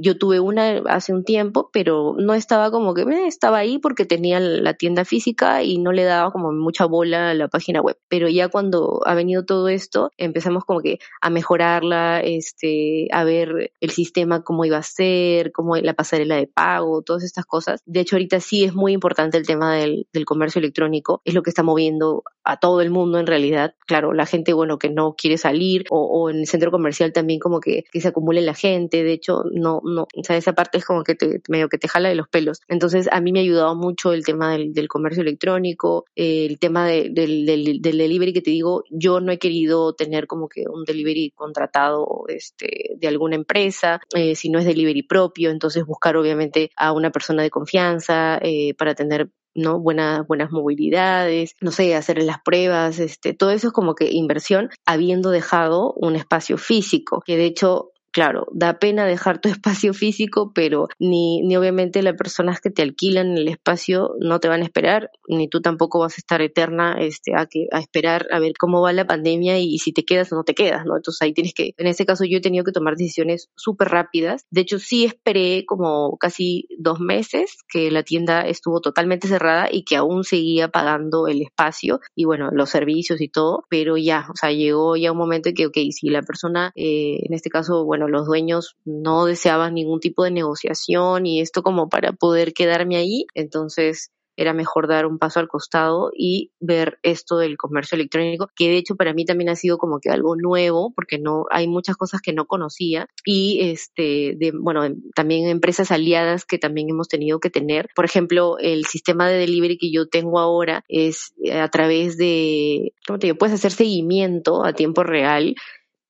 [0.00, 4.04] yo tuve una hace un tiempo, pero no estaba como que eh, estaba ahí porque
[4.04, 7.98] tenía la tienda física y no le daba como mucha bola a la página web.
[8.08, 13.72] Pero ya cuando ha venido todo esto, empezamos como que a mejorarla, este, a ver
[13.80, 17.82] el sistema cómo iba a ser, cómo la pasarela de pago, todas estas cosas.
[17.84, 21.42] De hecho, ahorita sí es muy importante el tema del, del comercio electrónico, es lo
[21.42, 23.74] que está moviendo a todo el mundo en realidad.
[23.86, 27.40] Claro, la gente, bueno, que no quiere salir o, o en el centro comercial también
[27.40, 29.04] como que, que se acumule la gente.
[29.04, 31.88] De hecho, no, no, o sea, esa parte es como que te, medio que te
[31.88, 32.62] jala de los pelos.
[32.66, 36.86] Entonces, a mí me ha ayudado mucho el tema del, del comercio electrónico, el tema
[36.86, 40.84] del, del, del, delivery que te digo, yo no he querido tener como que un
[40.84, 46.70] delivery contratado este, de alguna empresa, eh, si no es delivery propio, entonces buscar obviamente
[46.76, 49.80] a una persona de confianza eh, para tener ¿no?
[49.80, 54.70] Buenas, buenas movilidades, no sé, hacer las pruebas, este, todo eso es como que inversión
[54.86, 60.50] habiendo dejado un espacio físico, que de hecho claro, da pena dejar tu espacio físico,
[60.52, 64.64] pero ni, ni obviamente las personas que te alquilan el espacio no te van a
[64.64, 68.54] esperar, ni tú tampoco vas a estar eterna este, a, que, a esperar a ver
[68.58, 70.96] cómo va la pandemia y, si te quedas o no te quedas, ¿no?
[70.96, 74.44] Entonces ahí tienes que, en este caso yo he tenido que tomar decisiones súper rápidas.
[74.50, 79.84] De hecho, sí esperé como casi dos meses que la tienda estuvo totalmente cerrada y
[79.84, 84.34] que aún seguía pagando el espacio y bueno, los servicios y todo, pero ya, o
[84.34, 87.84] sea, llegó ya un momento en que, ok, si la persona, eh, en este caso,
[87.84, 92.96] bueno, los dueños no deseaban ningún tipo de negociación y esto como para poder quedarme
[92.96, 98.48] ahí, entonces era mejor dar un paso al costado y ver esto del comercio electrónico,
[98.54, 101.66] que de hecho para mí también ha sido como que algo nuevo, porque no hay
[101.66, 104.82] muchas cosas que no conocía y este bueno,
[105.16, 107.88] también empresas aliadas que también hemos tenido que tener.
[107.96, 113.18] Por ejemplo, el sistema de delivery que yo tengo ahora es a través de, ¿cómo
[113.18, 113.38] te digo?
[113.38, 115.56] Puedes hacer seguimiento a tiempo real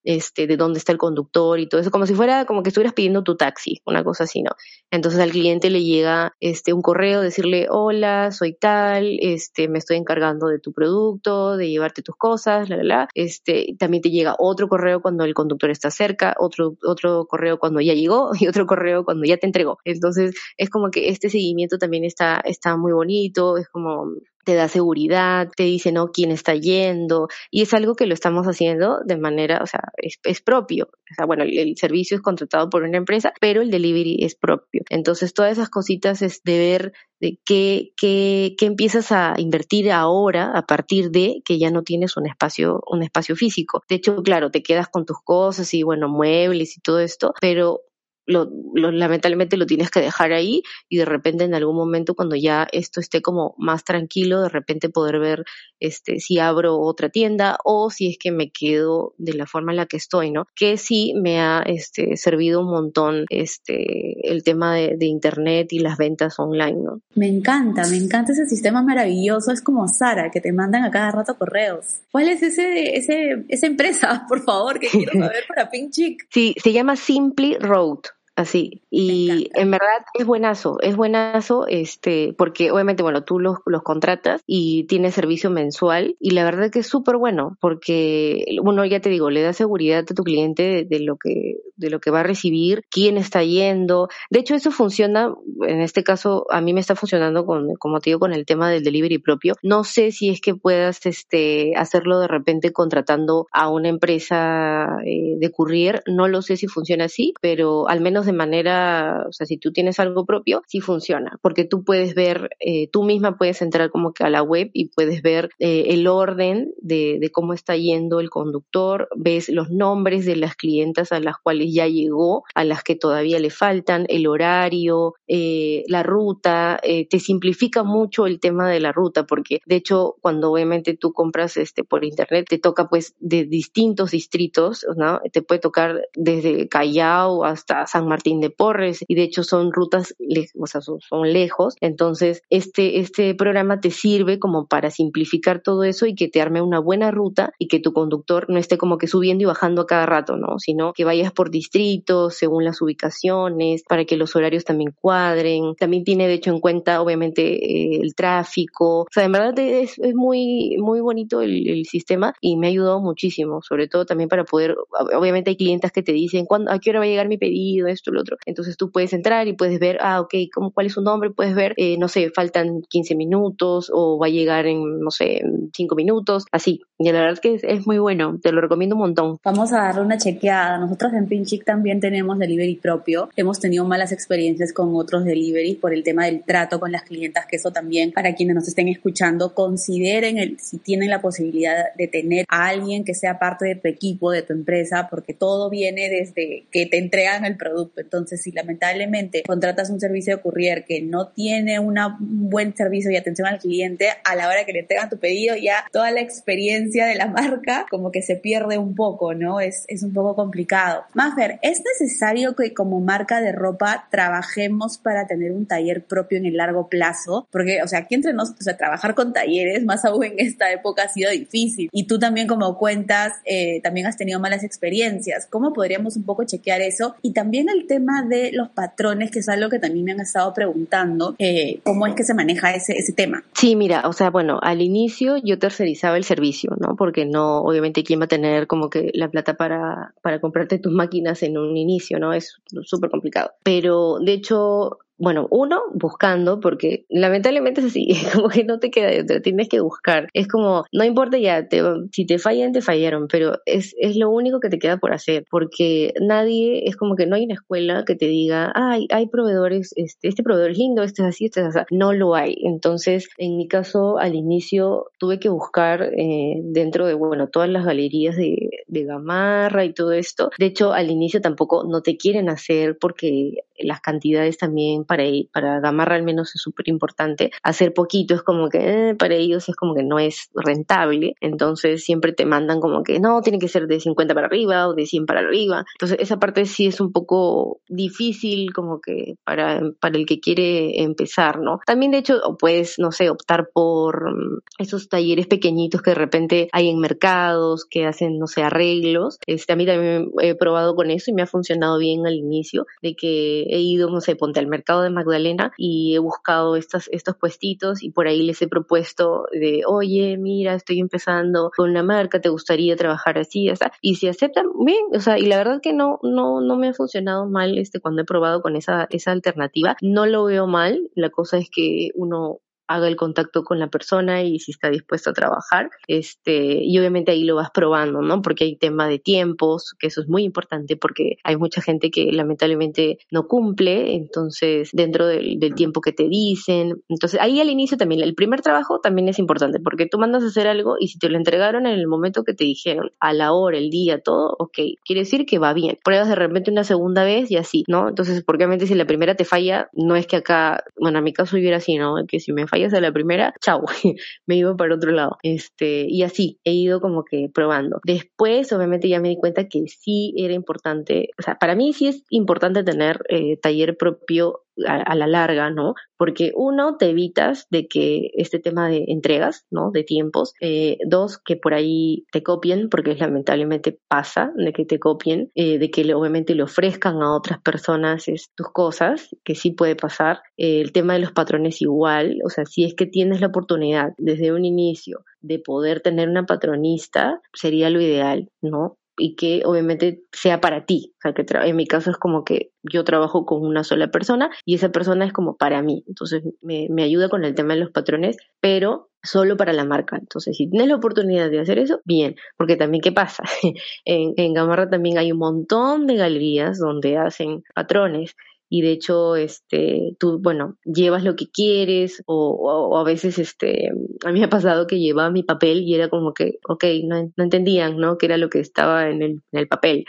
[0.08, 2.94] este, de dónde está el conductor y todo eso, como si fuera como que estuvieras
[2.94, 4.52] pidiendo tu taxi, una cosa así, ¿no?
[4.90, 9.98] Entonces al cliente le llega este, un correo, decirle, hola, soy tal, este, me estoy
[9.98, 13.08] encargando de tu producto, de llevarte tus cosas, la, la, la.
[13.12, 17.82] Este, también te llega otro correo cuando el conductor está cerca, otro, otro correo cuando
[17.82, 19.76] ya llegó y otro correo cuando ya te entregó.
[19.84, 24.06] Entonces es como que este seguimiento también está, está muy bonito, es como
[24.48, 26.10] te da seguridad, te dice, ¿no?
[26.10, 30.40] quién está yendo, y es algo que lo estamos haciendo de manera, o sea, es,
[30.40, 30.88] propio.
[30.90, 34.84] O sea, bueno, el, servicio es contratado por una empresa, pero el delivery es propio.
[34.88, 40.52] Entonces, todas esas cositas es de ver de qué, qué, qué empiezas a invertir ahora
[40.54, 43.82] a partir de que ya no tienes un espacio, un espacio físico.
[43.86, 47.82] De hecho, claro, te quedas con tus cosas y bueno, muebles y todo esto, pero
[48.28, 52.68] lo, lamentablemente lo tienes que dejar ahí y de repente en algún momento cuando ya
[52.72, 55.44] esto esté como más tranquilo, de repente poder ver
[55.80, 59.76] este si abro otra tienda o si es que me quedo de la forma en
[59.76, 60.46] la que estoy, ¿no?
[60.54, 65.78] Que sí me ha este servido un montón este el tema de, de internet y
[65.78, 67.00] las ventas online, ¿no?
[67.14, 71.12] Me encanta, me encanta ese sistema maravilloso, es como Sara que te mandan a cada
[71.12, 72.02] rato correos.
[72.12, 76.26] ¿Cuál es ese ese esa empresa, por favor, que quiero saber para Pink Chick?
[76.30, 78.00] Sí, se llama Simply Road
[78.38, 78.82] así.
[78.88, 84.42] Y en verdad es buenazo, es buenazo, este, porque obviamente, bueno, tú los, los contratas
[84.46, 89.10] y tienes servicio mensual y la verdad que es súper bueno porque, uno ya te
[89.10, 92.22] digo, le da seguridad a tu cliente de, lo que, de lo que va a
[92.22, 94.08] recibir, quién está yendo.
[94.30, 95.34] De hecho, eso funciona,
[95.66, 98.70] en este caso, a mí me está funcionando con, como te digo, con el tema
[98.70, 99.54] del delivery propio.
[99.62, 105.34] No sé si es que puedas, este, hacerlo de repente contratando a una empresa eh,
[105.38, 109.46] de courier, no lo sé si funciona así, pero al menos de manera, o sea,
[109.46, 113.60] si tú tienes algo propio, sí funciona, porque tú puedes ver, eh, tú misma puedes
[113.62, 117.76] entrar como que a la web y puedes ver eh, el orden de, cómo está
[117.76, 122.64] yendo el conductor, ves los nombres de las clientas a las cuales ya llegó, a
[122.64, 128.68] las que todavía le faltan, el horario, eh, la ruta, te simplifica mucho el tema
[128.68, 132.88] de la ruta, porque de hecho cuando obviamente tú compras este por internet te toca
[132.88, 135.20] pues de distintos distritos, ¿no?
[135.32, 140.14] Te puede tocar desde Callao hasta San Martín de Porres y de hecho son rutas,
[140.58, 140.98] o sea, son,
[141.32, 141.74] lejos.
[141.80, 146.62] Entonces, este, este programa te sirve como para simplificar todo eso y que te arme
[146.62, 149.86] una buena ruta y que tu conductor no esté como que subiendo y bajando a
[149.86, 150.58] cada rato, ¿no?
[150.58, 155.74] Sino que vayas por distritos según las ubicaciones para que los horarios también cuadren.
[155.76, 159.02] También tiene de hecho en cuenta obviamente eh, el tráfico.
[159.02, 162.70] O sea, en verdad es, es muy, muy bonito el, el, sistema y me ha
[162.70, 164.76] ayudado muchísimo, sobre todo también para poder,
[165.16, 167.86] obviamente hay clientes que te dicen, ¿cuándo, ¿a qué hora va a llegar mi pedido?
[167.86, 168.36] Esto, otro.
[168.46, 171.30] Entonces tú puedes entrar y puedes ver, ah, ok, ¿cómo, ¿cuál es su nombre?
[171.30, 175.42] Puedes ver, eh, no sé, faltan 15 minutos o va a llegar en, no sé,
[175.74, 176.80] 5 minutos, así.
[177.00, 179.38] Y la verdad es que es, muy bueno, te lo recomiendo un montón.
[179.44, 180.78] Vamos a darle una chequeada.
[180.78, 183.30] Nosotros en Pinchic también tenemos delivery propio.
[183.36, 187.46] Hemos tenido malas experiencias con otros delivery por el tema del trato con las clientas,
[187.46, 192.08] que eso también, para quienes nos estén escuchando, consideren el, si tienen la posibilidad de
[192.08, 196.08] tener a alguien que sea parte de tu equipo, de tu empresa, porque todo viene
[196.08, 198.00] desde que te entregan el producto.
[198.00, 203.16] Entonces, si lamentablemente contratas un servicio de courier que no tiene un buen servicio y
[203.16, 206.87] atención al cliente, a la hora que le entregan tu pedido, ya toda la experiencia
[206.92, 209.60] de la marca como que se pierde un poco, ¿no?
[209.60, 211.04] Es, es un poco complicado.
[211.14, 216.46] Mafer, ¿es necesario que como marca de ropa trabajemos para tener un taller propio en
[216.46, 217.46] el largo plazo?
[217.50, 220.70] Porque, o sea, aquí entre nosotros, o sea, trabajar con talleres, más aún en esta
[220.72, 221.88] época, ha sido difícil.
[221.92, 225.46] Y tú también como cuentas, eh, también has tenido malas experiencias.
[225.46, 227.14] ¿Cómo podríamos un poco chequear eso?
[227.22, 230.52] Y también el tema de los patrones, que es algo que también me han estado
[230.54, 233.44] preguntando, eh, ¿cómo es que se maneja ese, ese tema?
[233.54, 236.96] Sí, mira, o sea, bueno, al inicio yo tercerizaba el servicio, ¿no?
[236.96, 240.92] Porque no, obviamente, ¿quién va a tener como que la plata para, para comprarte tus
[240.92, 242.32] máquinas en un inicio, ¿no?
[242.32, 243.52] Es súper complicado.
[243.62, 249.08] Pero, de hecho, bueno, uno, buscando, porque lamentablemente es así, como que no te queda
[249.08, 250.28] de otra, tienes que buscar.
[250.32, 254.30] Es como, no importa ya, te, si te fallan, te fallaron, pero es, es lo
[254.30, 258.04] único que te queda por hacer, porque nadie, es como que no hay una escuela
[258.06, 261.60] que te diga, ay, hay proveedores, este, este proveedor es lindo, este es así, este
[261.60, 261.78] es así.
[261.90, 262.56] No lo hay.
[262.62, 267.84] Entonces, en mi caso, al inicio tuve que buscar eh, dentro de, bueno, todas las
[267.84, 270.50] galerías de, de Gamarra y todo esto.
[270.58, 275.80] De hecho, al inicio tampoco no te quieren hacer porque las cantidades también para, para
[275.80, 277.50] Gamarra al menos es súper importante.
[277.62, 281.34] Hacer poquito es como que eh, para ellos es como que no es rentable.
[281.40, 284.94] Entonces siempre te mandan como que no, tiene que ser de 50 para arriba o
[284.94, 285.84] de 100 para arriba.
[285.94, 291.02] Entonces esa parte sí es un poco difícil como que para, para el que quiere
[291.02, 291.80] empezar, ¿no?
[291.86, 296.68] También de hecho puedes, no sé, optar por mm, esos talleres pequeñitos que de repente
[296.72, 299.38] hay en mercados que hacen, no sé, arreglos.
[299.46, 302.86] Este, a mí también he probado con eso y me ha funcionado bien al inicio
[303.02, 307.08] de que he ido, no sé, ponte al mercado de Magdalena y he buscado estas,
[307.12, 312.02] estos puestitos y por ahí les he propuesto de, oye, mira, estoy empezando con una
[312.02, 313.70] marca, ¿te gustaría trabajar así?
[314.00, 316.94] Y si aceptan, bien, o sea, y la verdad que no, no, no me ha
[316.94, 319.96] funcionado mal este cuando he probado con esa, esa alternativa.
[320.02, 324.42] No lo veo mal, la cosa es que uno haga el contacto con la persona
[324.42, 328.42] y si está dispuesto a trabajar, este, y obviamente ahí lo vas probando, ¿no?
[328.42, 332.32] Porque hay tema de tiempos, que eso es muy importante porque hay mucha gente que
[332.32, 338.22] lamentablemente no cumple, entonces dentro del, tiempo que te dicen, entonces ahí al inicio también,
[338.22, 341.28] el primer trabajo también es importante porque tú mandas a hacer algo y si te
[341.28, 344.78] lo entregaron en el momento que te dijeron, a la hora, el día, todo, ok,
[345.04, 345.98] quiere decir que va bien.
[346.02, 348.08] Pruebas de repente una segunda vez y así, ¿no?
[348.08, 351.32] Entonces, porque obviamente si la primera te falla, no es que acá, bueno, a mi
[351.32, 352.14] caso hubiera así, ¿no?
[352.26, 353.84] Que si me de la primera, chau,
[354.46, 355.36] me iba para otro lado.
[355.42, 358.00] Este, y así, he ido como que probando.
[358.04, 362.08] Después, obviamente, ya me di cuenta que sí era importante, o sea, para mí sí
[362.08, 365.94] es importante tener eh, taller propio a, la larga, ¿no?
[366.16, 369.90] Porque uno, te evitas de que este tema de entregas, ¿no?
[369.90, 370.52] De tiempos.
[370.60, 375.78] Eh, dos, que por ahí te copien, porque lamentablemente pasa de que te copien, eh,
[375.78, 380.40] de que obviamente le ofrezcan a otras personas tus cosas, que sí puede pasar.
[380.56, 384.12] Eh, el tema de los patrones igual, o sea, si es que tienes la oportunidad
[384.18, 388.98] desde un inicio de poder tener una patronista, sería lo ideal, ¿no?
[389.18, 391.14] Y que obviamente sea para ti.
[391.18, 394.50] O sea, que en mi caso es como que yo trabajo con una sola persona
[394.64, 396.04] y esa persona es como para mí.
[396.06, 400.16] Entonces me, me ayuda con el tema de los patrones, pero solo para la marca.
[400.16, 403.42] Entonces, si tienes la oportunidad de hacer eso, bien, porque también, ¿qué pasa?
[404.04, 408.34] en, en Gamarra también hay un montón de galerías donde hacen patrones
[408.68, 413.90] y de hecho, este, tú, bueno, llevas lo que quieres o, o, a veces, este,
[414.24, 417.32] a mí me ha pasado que llevaba mi papel y era como que, ok, no,
[417.36, 418.18] no entendían, ¿no?
[418.18, 420.04] qué era lo que estaba en el, en el papel.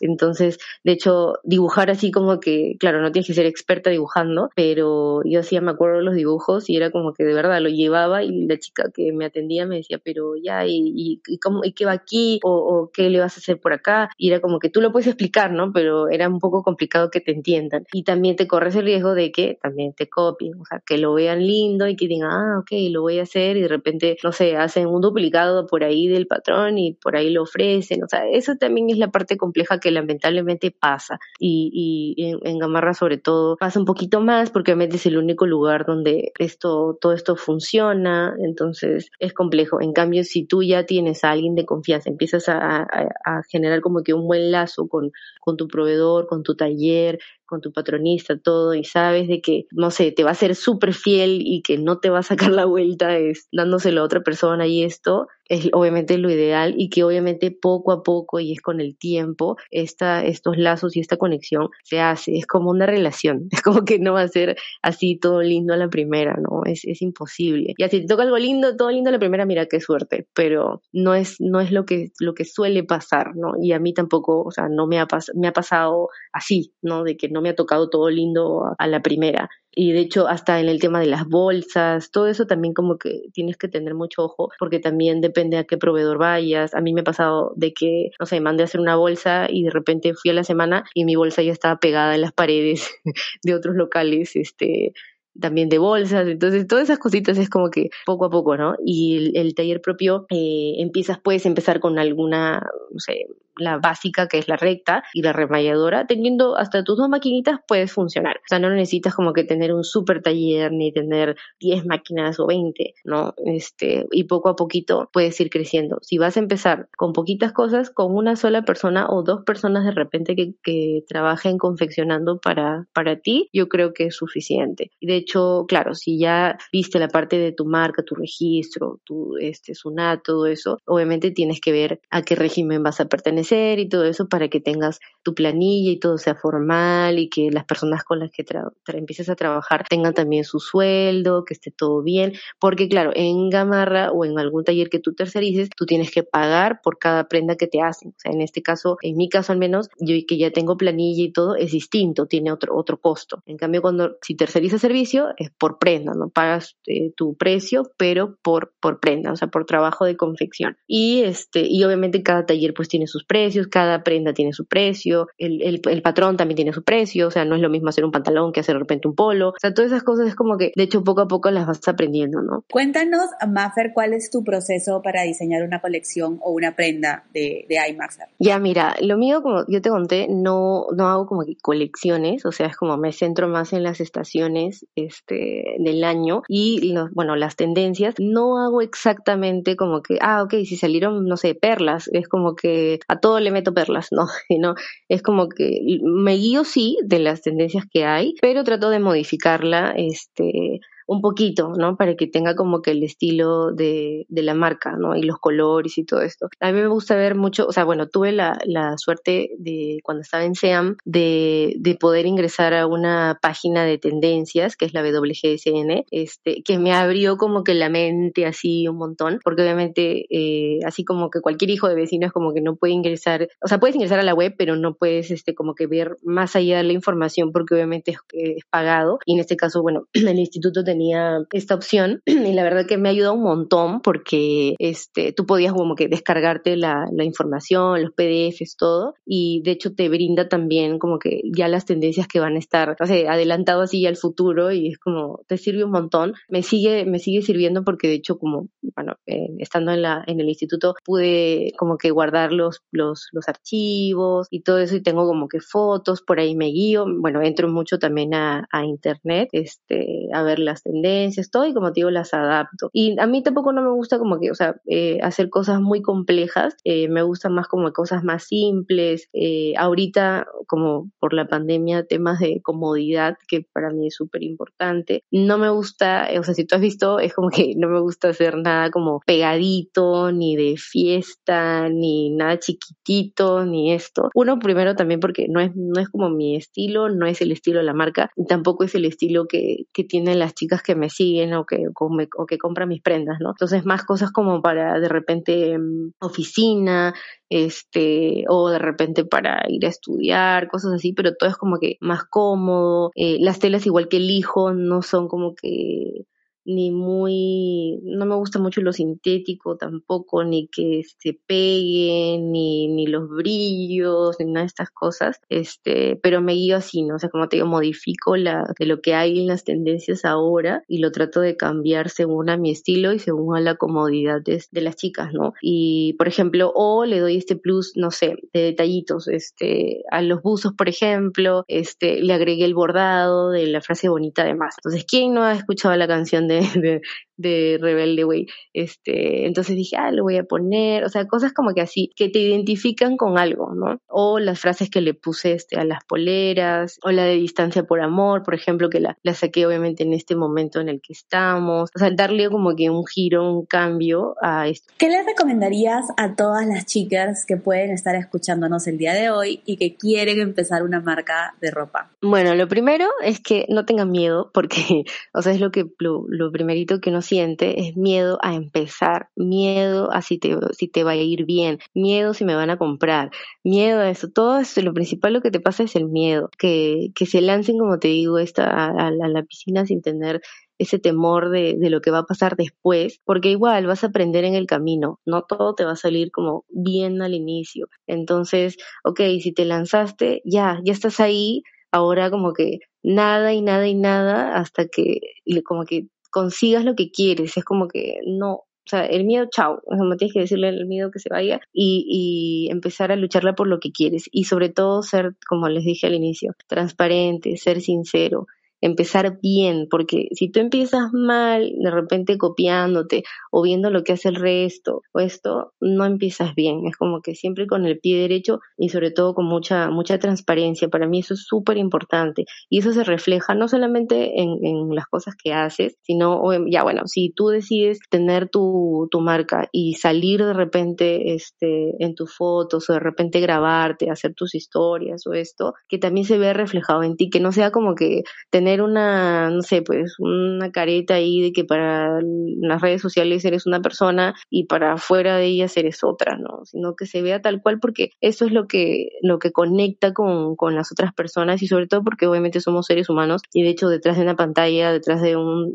[0.00, 5.22] Entonces, de hecho, dibujar así como que, claro, no tienes que ser experta dibujando, pero
[5.24, 8.46] yo hacía, me acuerdo los dibujos y era como que de verdad lo llevaba y
[8.46, 11.92] la chica que me atendía me decía, pero ya, ¿y, y, cómo, y qué va
[11.92, 12.40] aquí?
[12.42, 14.10] O, qué le vas a hacer por acá?
[14.16, 15.72] Y era como que tú lo puedes explicar, ¿no?
[15.72, 17.84] Pero era un poco complicado que te entiendan.
[17.92, 21.14] Y también te corres el riesgo de que también te copien, o sea, que lo
[21.14, 24.32] vean lindo y que digan, ah, ok, lo voy a hacer y de repente, no
[24.32, 28.02] sé, hacen un duplicado por ahí del patrón y por ahí lo ofrecen.
[28.02, 31.18] O sea, eso también es la parte compleja que lamentablemente pasa.
[31.38, 35.84] Y, en, Gamarra sobre todo pasa un poquito más porque obviamente es el único lugar
[35.86, 39.80] donde esto, todo esto funciona, entonces es complejo.
[39.80, 44.02] En cambio, si tú ya tienes a alguien de confianza, empiezas a, a, generar como
[44.02, 47.18] que un buen lazo con, con tu proveedor, con tu taller,
[47.52, 50.94] con tu patronista, todo, y sabes de que, no sé, te va a ser súper
[50.94, 54.66] fiel y que no te va a sacar la vuelta es dándoselo a otra persona
[54.66, 58.80] y esto es obviamente lo ideal y que obviamente poco a poco y es con
[58.80, 63.60] el tiempo, esta, estos lazos y esta conexión se hace, es como una relación, es
[63.60, 66.62] como que no va a ser así todo lindo a la primera, ¿no?
[66.64, 67.74] Es, es imposible.
[67.76, 70.80] Y así te toca algo lindo, todo lindo a la primera, mira qué suerte, pero
[70.90, 73.52] no es, no es lo que, lo que suele pasar, ¿no?
[73.60, 77.04] Y a mí tampoco, o sea, no me ha, me ha pasado así, ¿no?
[77.04, 79.50] De que no me ha tocado todo lindo a la primera.
[79.74, 83.22] Y de hecho, hasta en el tema de las bolsas, todo eso también como que
[83.32, 86.74] tienes que tener mucho ojo, porque también depende a qué proveedor vayas.
[86.74, 89.64] A mí me ha pasado de que, no sé, mandé a hacer una bolsa y
[89.64, 92.90] de repente fui a la semana y mi bolsa ya estaba pegada en las paredes
[93.42, 94.92] de otros locales, este,
[95.40, 98.74] también de bolsas, entonces todas esas cositas es como que poco a poco, ¿no?
[98.84, 102.60] Y el, taller propio eh, empiezas, puedes empezar con alguna,
[102.90, 103.26] no sé,
[103.56, 107.92] la básica que es la recta y la remalladora, teniendo hasta tus dos maquinitas puedes
[107.92, 108.36] funcionar.
[108.36, 112.46] O sea, no necesitas como que tener un super taller ni tener 10 máquinas o
[112.46, 113.34] 20, ¿no?
[113.44, 115.98] Este, y poco a poquito puedes ir creciendo.
[116.02, 119.92] Si vas a empezar con poquitas cosas, con una sola persona o dos personas de
[119.92, 124.92] repente que, que trabajen confeccionando para, para ti, yo creo que es suficiente.
[125.00, 129.36] Y de hecho, claro, si ya viste la parte de tu marca, tu registro, tu
[129.38, 133.88] este, SUNAT, todo eso, obviamente tienes que ver a qué régimen vas a pertenecer y
[133.88, 138.04] todo eso para que tengas tu planilla y todo sea formal y que las personas
[138.04, 138.44] con las que
[138.86, 144.10] empieces a trabajar tengan también su sueldo, que esté todo bien, porque claro, en Gamarra
[144.12, 147.66] o en algún taller que tú tercerices, tú tienes que pagar por cada prenda que
[147.66, 148.10] te hacen.
[148.10, 151.24] O sea, en este caso, en mi caso al menos, yo que ya tengo planilla
[151.24, 153.42] y todo, es distinto, tiene otro, otro costo.
[153.46, 158.36] En cambio, cuando si tercerizas servicio, es por prenda, no pagas eh, tu precio, pero
[158.42, 160.76] por, por prenda, o sea, por trabajo de confección.
[160.86, 165.28] Y este, y obviamente cada taller pues tiene sus precios, cada prenda tiene su precio,
[165.38, 168.10] el, el, patrón también tiene su precio, o sea, no es lo mismo hacer un
[168.10, 170.72] pantalón que hacer de repente un polo, o sea, todas esas cosas es como que,
[170.74, 172.64] de hecho, poco a poco las vas aprendiendo, ¿no?
[172.70, 177.76] Cuéntanos, Maffer, cuál es tu proceso para diseñar una colección o una prenda de, de
[177.90, 178.26] iMaxer.
[178.38, 182.52] Ya, mira, lo mío, como yo te conté, no, no hago como que colecciones, o
[182.52, 187.56] sea, es como me centro más en las estaciones este, del año y, bueno, las
[187.56, 192.54] tendencias, no hago exactamente como que, ah, ok, si salieron, no sé, perlas, es como
[192.54, 194.26] que a todo le meto perlas, ¿no?
[194.58, 194.74] no
[195.08, 199.92] es como que me guío sí de las tendencias que hay, pero trato de modificarla,
[199.96, 201.96] este, un poquito, ¿no?
[201.96, 205.16] Para que tenga como que el estilo de, de, la marca, ¿no?
[205.16, 206.48] Y los colores y todo esto.
[206.60, 210.22] A mí me gusta ver mucho, o sea, bueno, tuve la, la suerte de, cuando
[210.22, 215.02] estaba en SEAM, de, de, poder ingresar a una página de tendencias, que es la
[215.02, 220.80] WGSN, este, que me abrió como que la mente así un montón, porque obviamente, eh,
[220.84, 223.78] así como que cualquier hijo de vecino es como que no puede ingresar, o sea,
[223.78, 226.84] puedes ingresar a la web, pero no puedes, este, como que ver más allá de
[226.84, 231.38] la información, porque obviamente es, es pagado, y en este caso, bueno, el instituto tenía
[231.52, 235.72] esta opción y la verdad que me ha ayudado un montón porque este, tú podías
[235.72, 240.98] como que descargarte la, la información, los PDFs, todo y de hecho te brinda también
[240.98, 244.70] como que ya las tendencias que van a estar, o sea, adelantado así al futuro
[244.72, 246.34] y es como, te sirve un montón.
[246.48, 250.40] Me sigue, me sigue sirviendo porque de hecho como, bueno, eh, estando en la, en
[250.40, 255.26] el instituto pude como que guardar los, los, los archivos y todo eso y tengo
[255.26, 260.28] como que fotos, por ahí me guío, bueno, entro mucho también a, a internet, este,
[260.32, 262.90] a ver las tendencias, todo y como te digo, las adapto.
[262.92, 266.02] Y a mí tampoco no me gusta como que, o sea, eh, hacer cosas muy
[266.02, 269.28] complejas, eh, me gusta más como cosas más simples.
[269.32, 275.24] Eh, ahorita, como por la pandemia, temas de comodidad, que para mí es súper importante.
[275.30, 278.28] No me gusta, o sea, si tú has visto, es como que no me gusta
[278.28, 284.30] hacer nada como pegadito, ni de fiesta, ni nada chiquitito, ni esto.
[284.34, 287.78] Uno, primero también porque no es, no es como mi estilo, no es el estilo
[287.78, 291.10] de la marca, y tampoco es el estilo que, que tienen las chicas que me
[291.10, 293.50] siguen o que, o, que compran mis prendas, ¿no?
[293.50, 297.14] Entonces, más cosas como para de repente mm, oficina,
[297.50, 301.96] este, o de repente para ir a estudiar, cosas así, pero todo es como que
[302.00, 303.10] más cómodo.
[303.14, 306.24] Eh, las telas igual que elijo no son como que
[306.64, 313.06] ni muy, no me gusta mucho lo sintético tampoco, ni que se peguen, ni, ni
[313.06, 317.16] los brillos, ni nada de estas cosas, este, pero me guío así, ¿no?
[317.16, 320.84] O sea, como te digo, modifico la, de lo que hay en las tendencias ahora
[320.88, 324.62] y lo trato de cambiar según a mi estilo y según a la comodidad de,
[324.80, 325.54] las chicas, ¿no?
[325.60, 330.42] Y, por ejemplo, o le doy este plus, no sé, de detallitos, este, a los
[330.42, 334.74] buzos, por ejemplo, este, le agregué el bordado de la frase bonita de más.
[334.78, 337.00] Entonces, ¿quién no ha escuchado la canción de 对对。
[337.42, 338.46] Rebelde Way.
[338.72, 342.28] Este, entonces dije, ah, lo voy a poner, o sea, cosas como que así, que
[342.28, 343.98] te identifican con algo, ¿no?
[344.08, 348.00] O las frases que le puse este, a las poleras, o la de distancia por
[348.00, 351.90] amor, por ejemplo, que la, la saqué obviamente en este momento en el que estamos.
[351.94, 354.92] O sea, darle como que un giro, un cambio a esto.
[354.98, 359.62] ¿Qué le recomendarías a todas las chicas que pueden estar escuchándonos el día de hoy
[359.64, 362.10] y que quieren empezar una marca de ropa?
[362.20, 366.24] Bueno, lo primero es que no tengan miedo, porque, o sea, es lo que lo,
[366.28, 371.12] lo primerito que uno es miedo a empezar, miedo a si te, si te va
[371.12, 373.30] a ir bien, miedo si me van a comprar,
[373.64, 374.28] miedo a eso.
[374.28, 377.78] Todo eso, lo principal lo que te pasa es el miedo, que, que se lancen,
[377.78, 380.42] como te digo, esta, a, la piscina sin tener
[380.78, 384.44] ese temor de, de, lo que va a pasar después, porque igual vas a aprender
[384.44, 387.88] en el camino, no todo te va a salir como bien al inicio.
[388.06, 391.62] Entonces, ok, si te lanzaste, ya, ya estás ahí,
[391.92, 395.20] ahora como que nada y nada y nada hasta que
[395.64, 397.56] como que consigas lo que quieres.
[397.56, 399.80] Es como que no, o sea, el miedo, chao.
[399.86, 403.68] como tienes que decirle al miedo que se vaya y, y, empezar a lucharla por
[403.68, 404.24] lo que quieres.
[404.32, 408.48] Y sobre todo ser, como les dije al inicio, transparente, ser sincero,
[408.82, 414.28] empezar bien, porque si tú empiezas mal, de repente copiándote o viendo lo que hace
[414.28, 416.86] el resto o esto, no empiezas bien.
[416.86, 420.88] Es como que siempre con el pie derecho y sobre todo con mucha, mucha transparencia.
[420.88, 425.06] Para mí eso es súper importante y eso se refleja no solamente en, en, las
[425.06, 430.44] cosas que haces, sino, ya bueno, si tú decides tener tu, tu marca y salir
[430.44, 435.74] de repente este, en tus fotos o de repente grabarte, hacer tus historias o esto,
[435.88, 439.62] que también se vea reflejado en ti, que no sea como que tener una, no
[439.62, 444.64] sé, pues una careta ahí de que para las redes sociales eres una persona y
[444.64, 446.64] para fuera de ellas eres otra, ¿no?
[446.64, 450.56] Sino que se vea tal cual porque eso es lo que, lo que conecta con,
[450.56, 453.88] con las otras personas y sobre todo porque obviamente somos seres humanos y de hecho
[453.88, 455.74] detrás de una pantalla, detrás de un,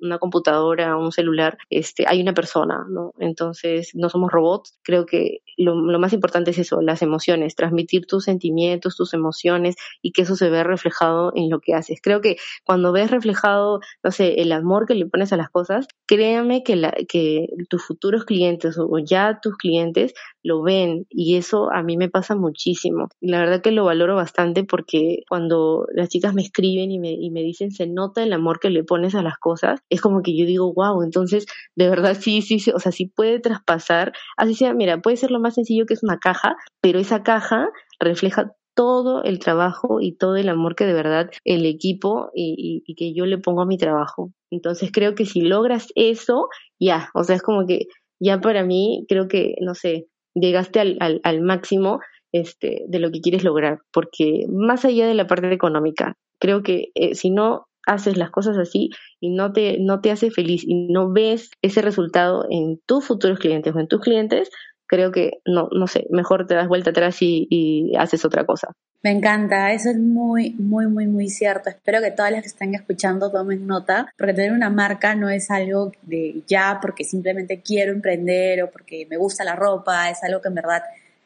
[0.00, 3.12] una computadora, un celular, este, hay una persona, ¿no?
[3.18, 4.78] Entonces no somos robots.
[4.82, 9.76] Creo que lo, lo más importante es eso, las emociones, transmitir tus sentimientos, tus emociones
[10.02, 12.00] y que eso se vea reflejado en lo que haces.
[12.02, 15.86] Creo que cuando ves reflejado, no sé, el amor que le pones a las cosas,
[16.06, 21.82] créame que, que tus futuros clientes o ya tus clientes lo ven y eso a
[21.82, 23.08] mí me pasa muchísimo.
[23.20, 27.30] La verdad que lo valoro bastante porque cuando las chicas me escriben y me, y
[27.30, 30.36] me dicen se nota el amor que le pones a las cosas, es como que
[30.36, 34.54] yo digo, wow, entonces de verdad sí, sí, sí, o sea, sí puede traspasar, así
[34.54, 38.52] sea, mira, puede ser lo más sencillo que es una caja, pero esa caja refleja
[38.74, 43.26] todo el trabajo y todo el amor que de verdad el equipo y, que yo
[43.26, 44.32] le pongo a mi trabajo.
[44.50, 46.48] Entonces creo que si logras eso,
[46.80, 47.86] ya, o sea, es como que
[48.20, 52.00] ya para mí creo que, no sé, llegaste al, al, máximo
[52.32, 56.88] este, de lo que quieres lograr, porque más allá de la parte económica, creo que
[56.94, 60.74] eh, si no haces las cosas así y no te, no te hace feliz y
[60.88, 64.50] no ves ese resultado en tus futuros clientes o en tus clientes,
[64.86, 68.72] creo que no, no sé, mejor te das vuelta atrás y, y haces otra cosa.
[69.04, 71.68] Me encanta, eso es muy, muy, muy, muy cierto.
[71.68, 75.50] Espero que todas las que estén escuchando tomen nota, porque tener una marca no es
[75.50, 80.40] algo de ya porque simplemente quiero emprender o porque me gusta la ropa, es algo
[80.40, 80.82] que en verdad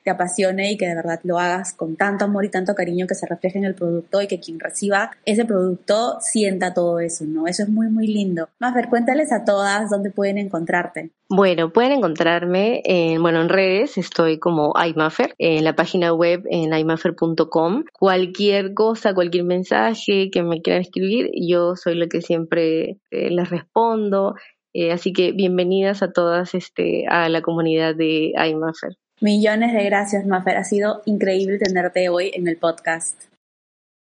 [0.09, 3.15] te apasione y que de verdad lo hagas con tanto amor y tanto cariño que
[3.15, 7.47] se refleje en el producto y que quien reciba ese producto sienta todo eso, ¿no?
[7.47, 8.49] Eso es muy, muy lindo.
[8.59, 11.11] ver, cuéntales a todas dónde pueden encontrarte.
[11.29, 16.73] Bueno, pueden encontrarme en, bueno, en redes, estoy como iMuffer, en la página web en
[16.73, 17.85] imuffer.com.
[17.93, 23.51] Cualquier cosa, cualquier mensaje que me quieran escribir, yo soy la que siempre eh, les
[23.51, 24.37] respondo.
[24.73, 28.97] Eh, así que bienvenidas a todas este, a la comunidad de iMuffer.
[29.21, 30.57] Millones de gracias, Mafer.
[30.57, 33.28] Ha sido increíble tenerte hoy en el podcast.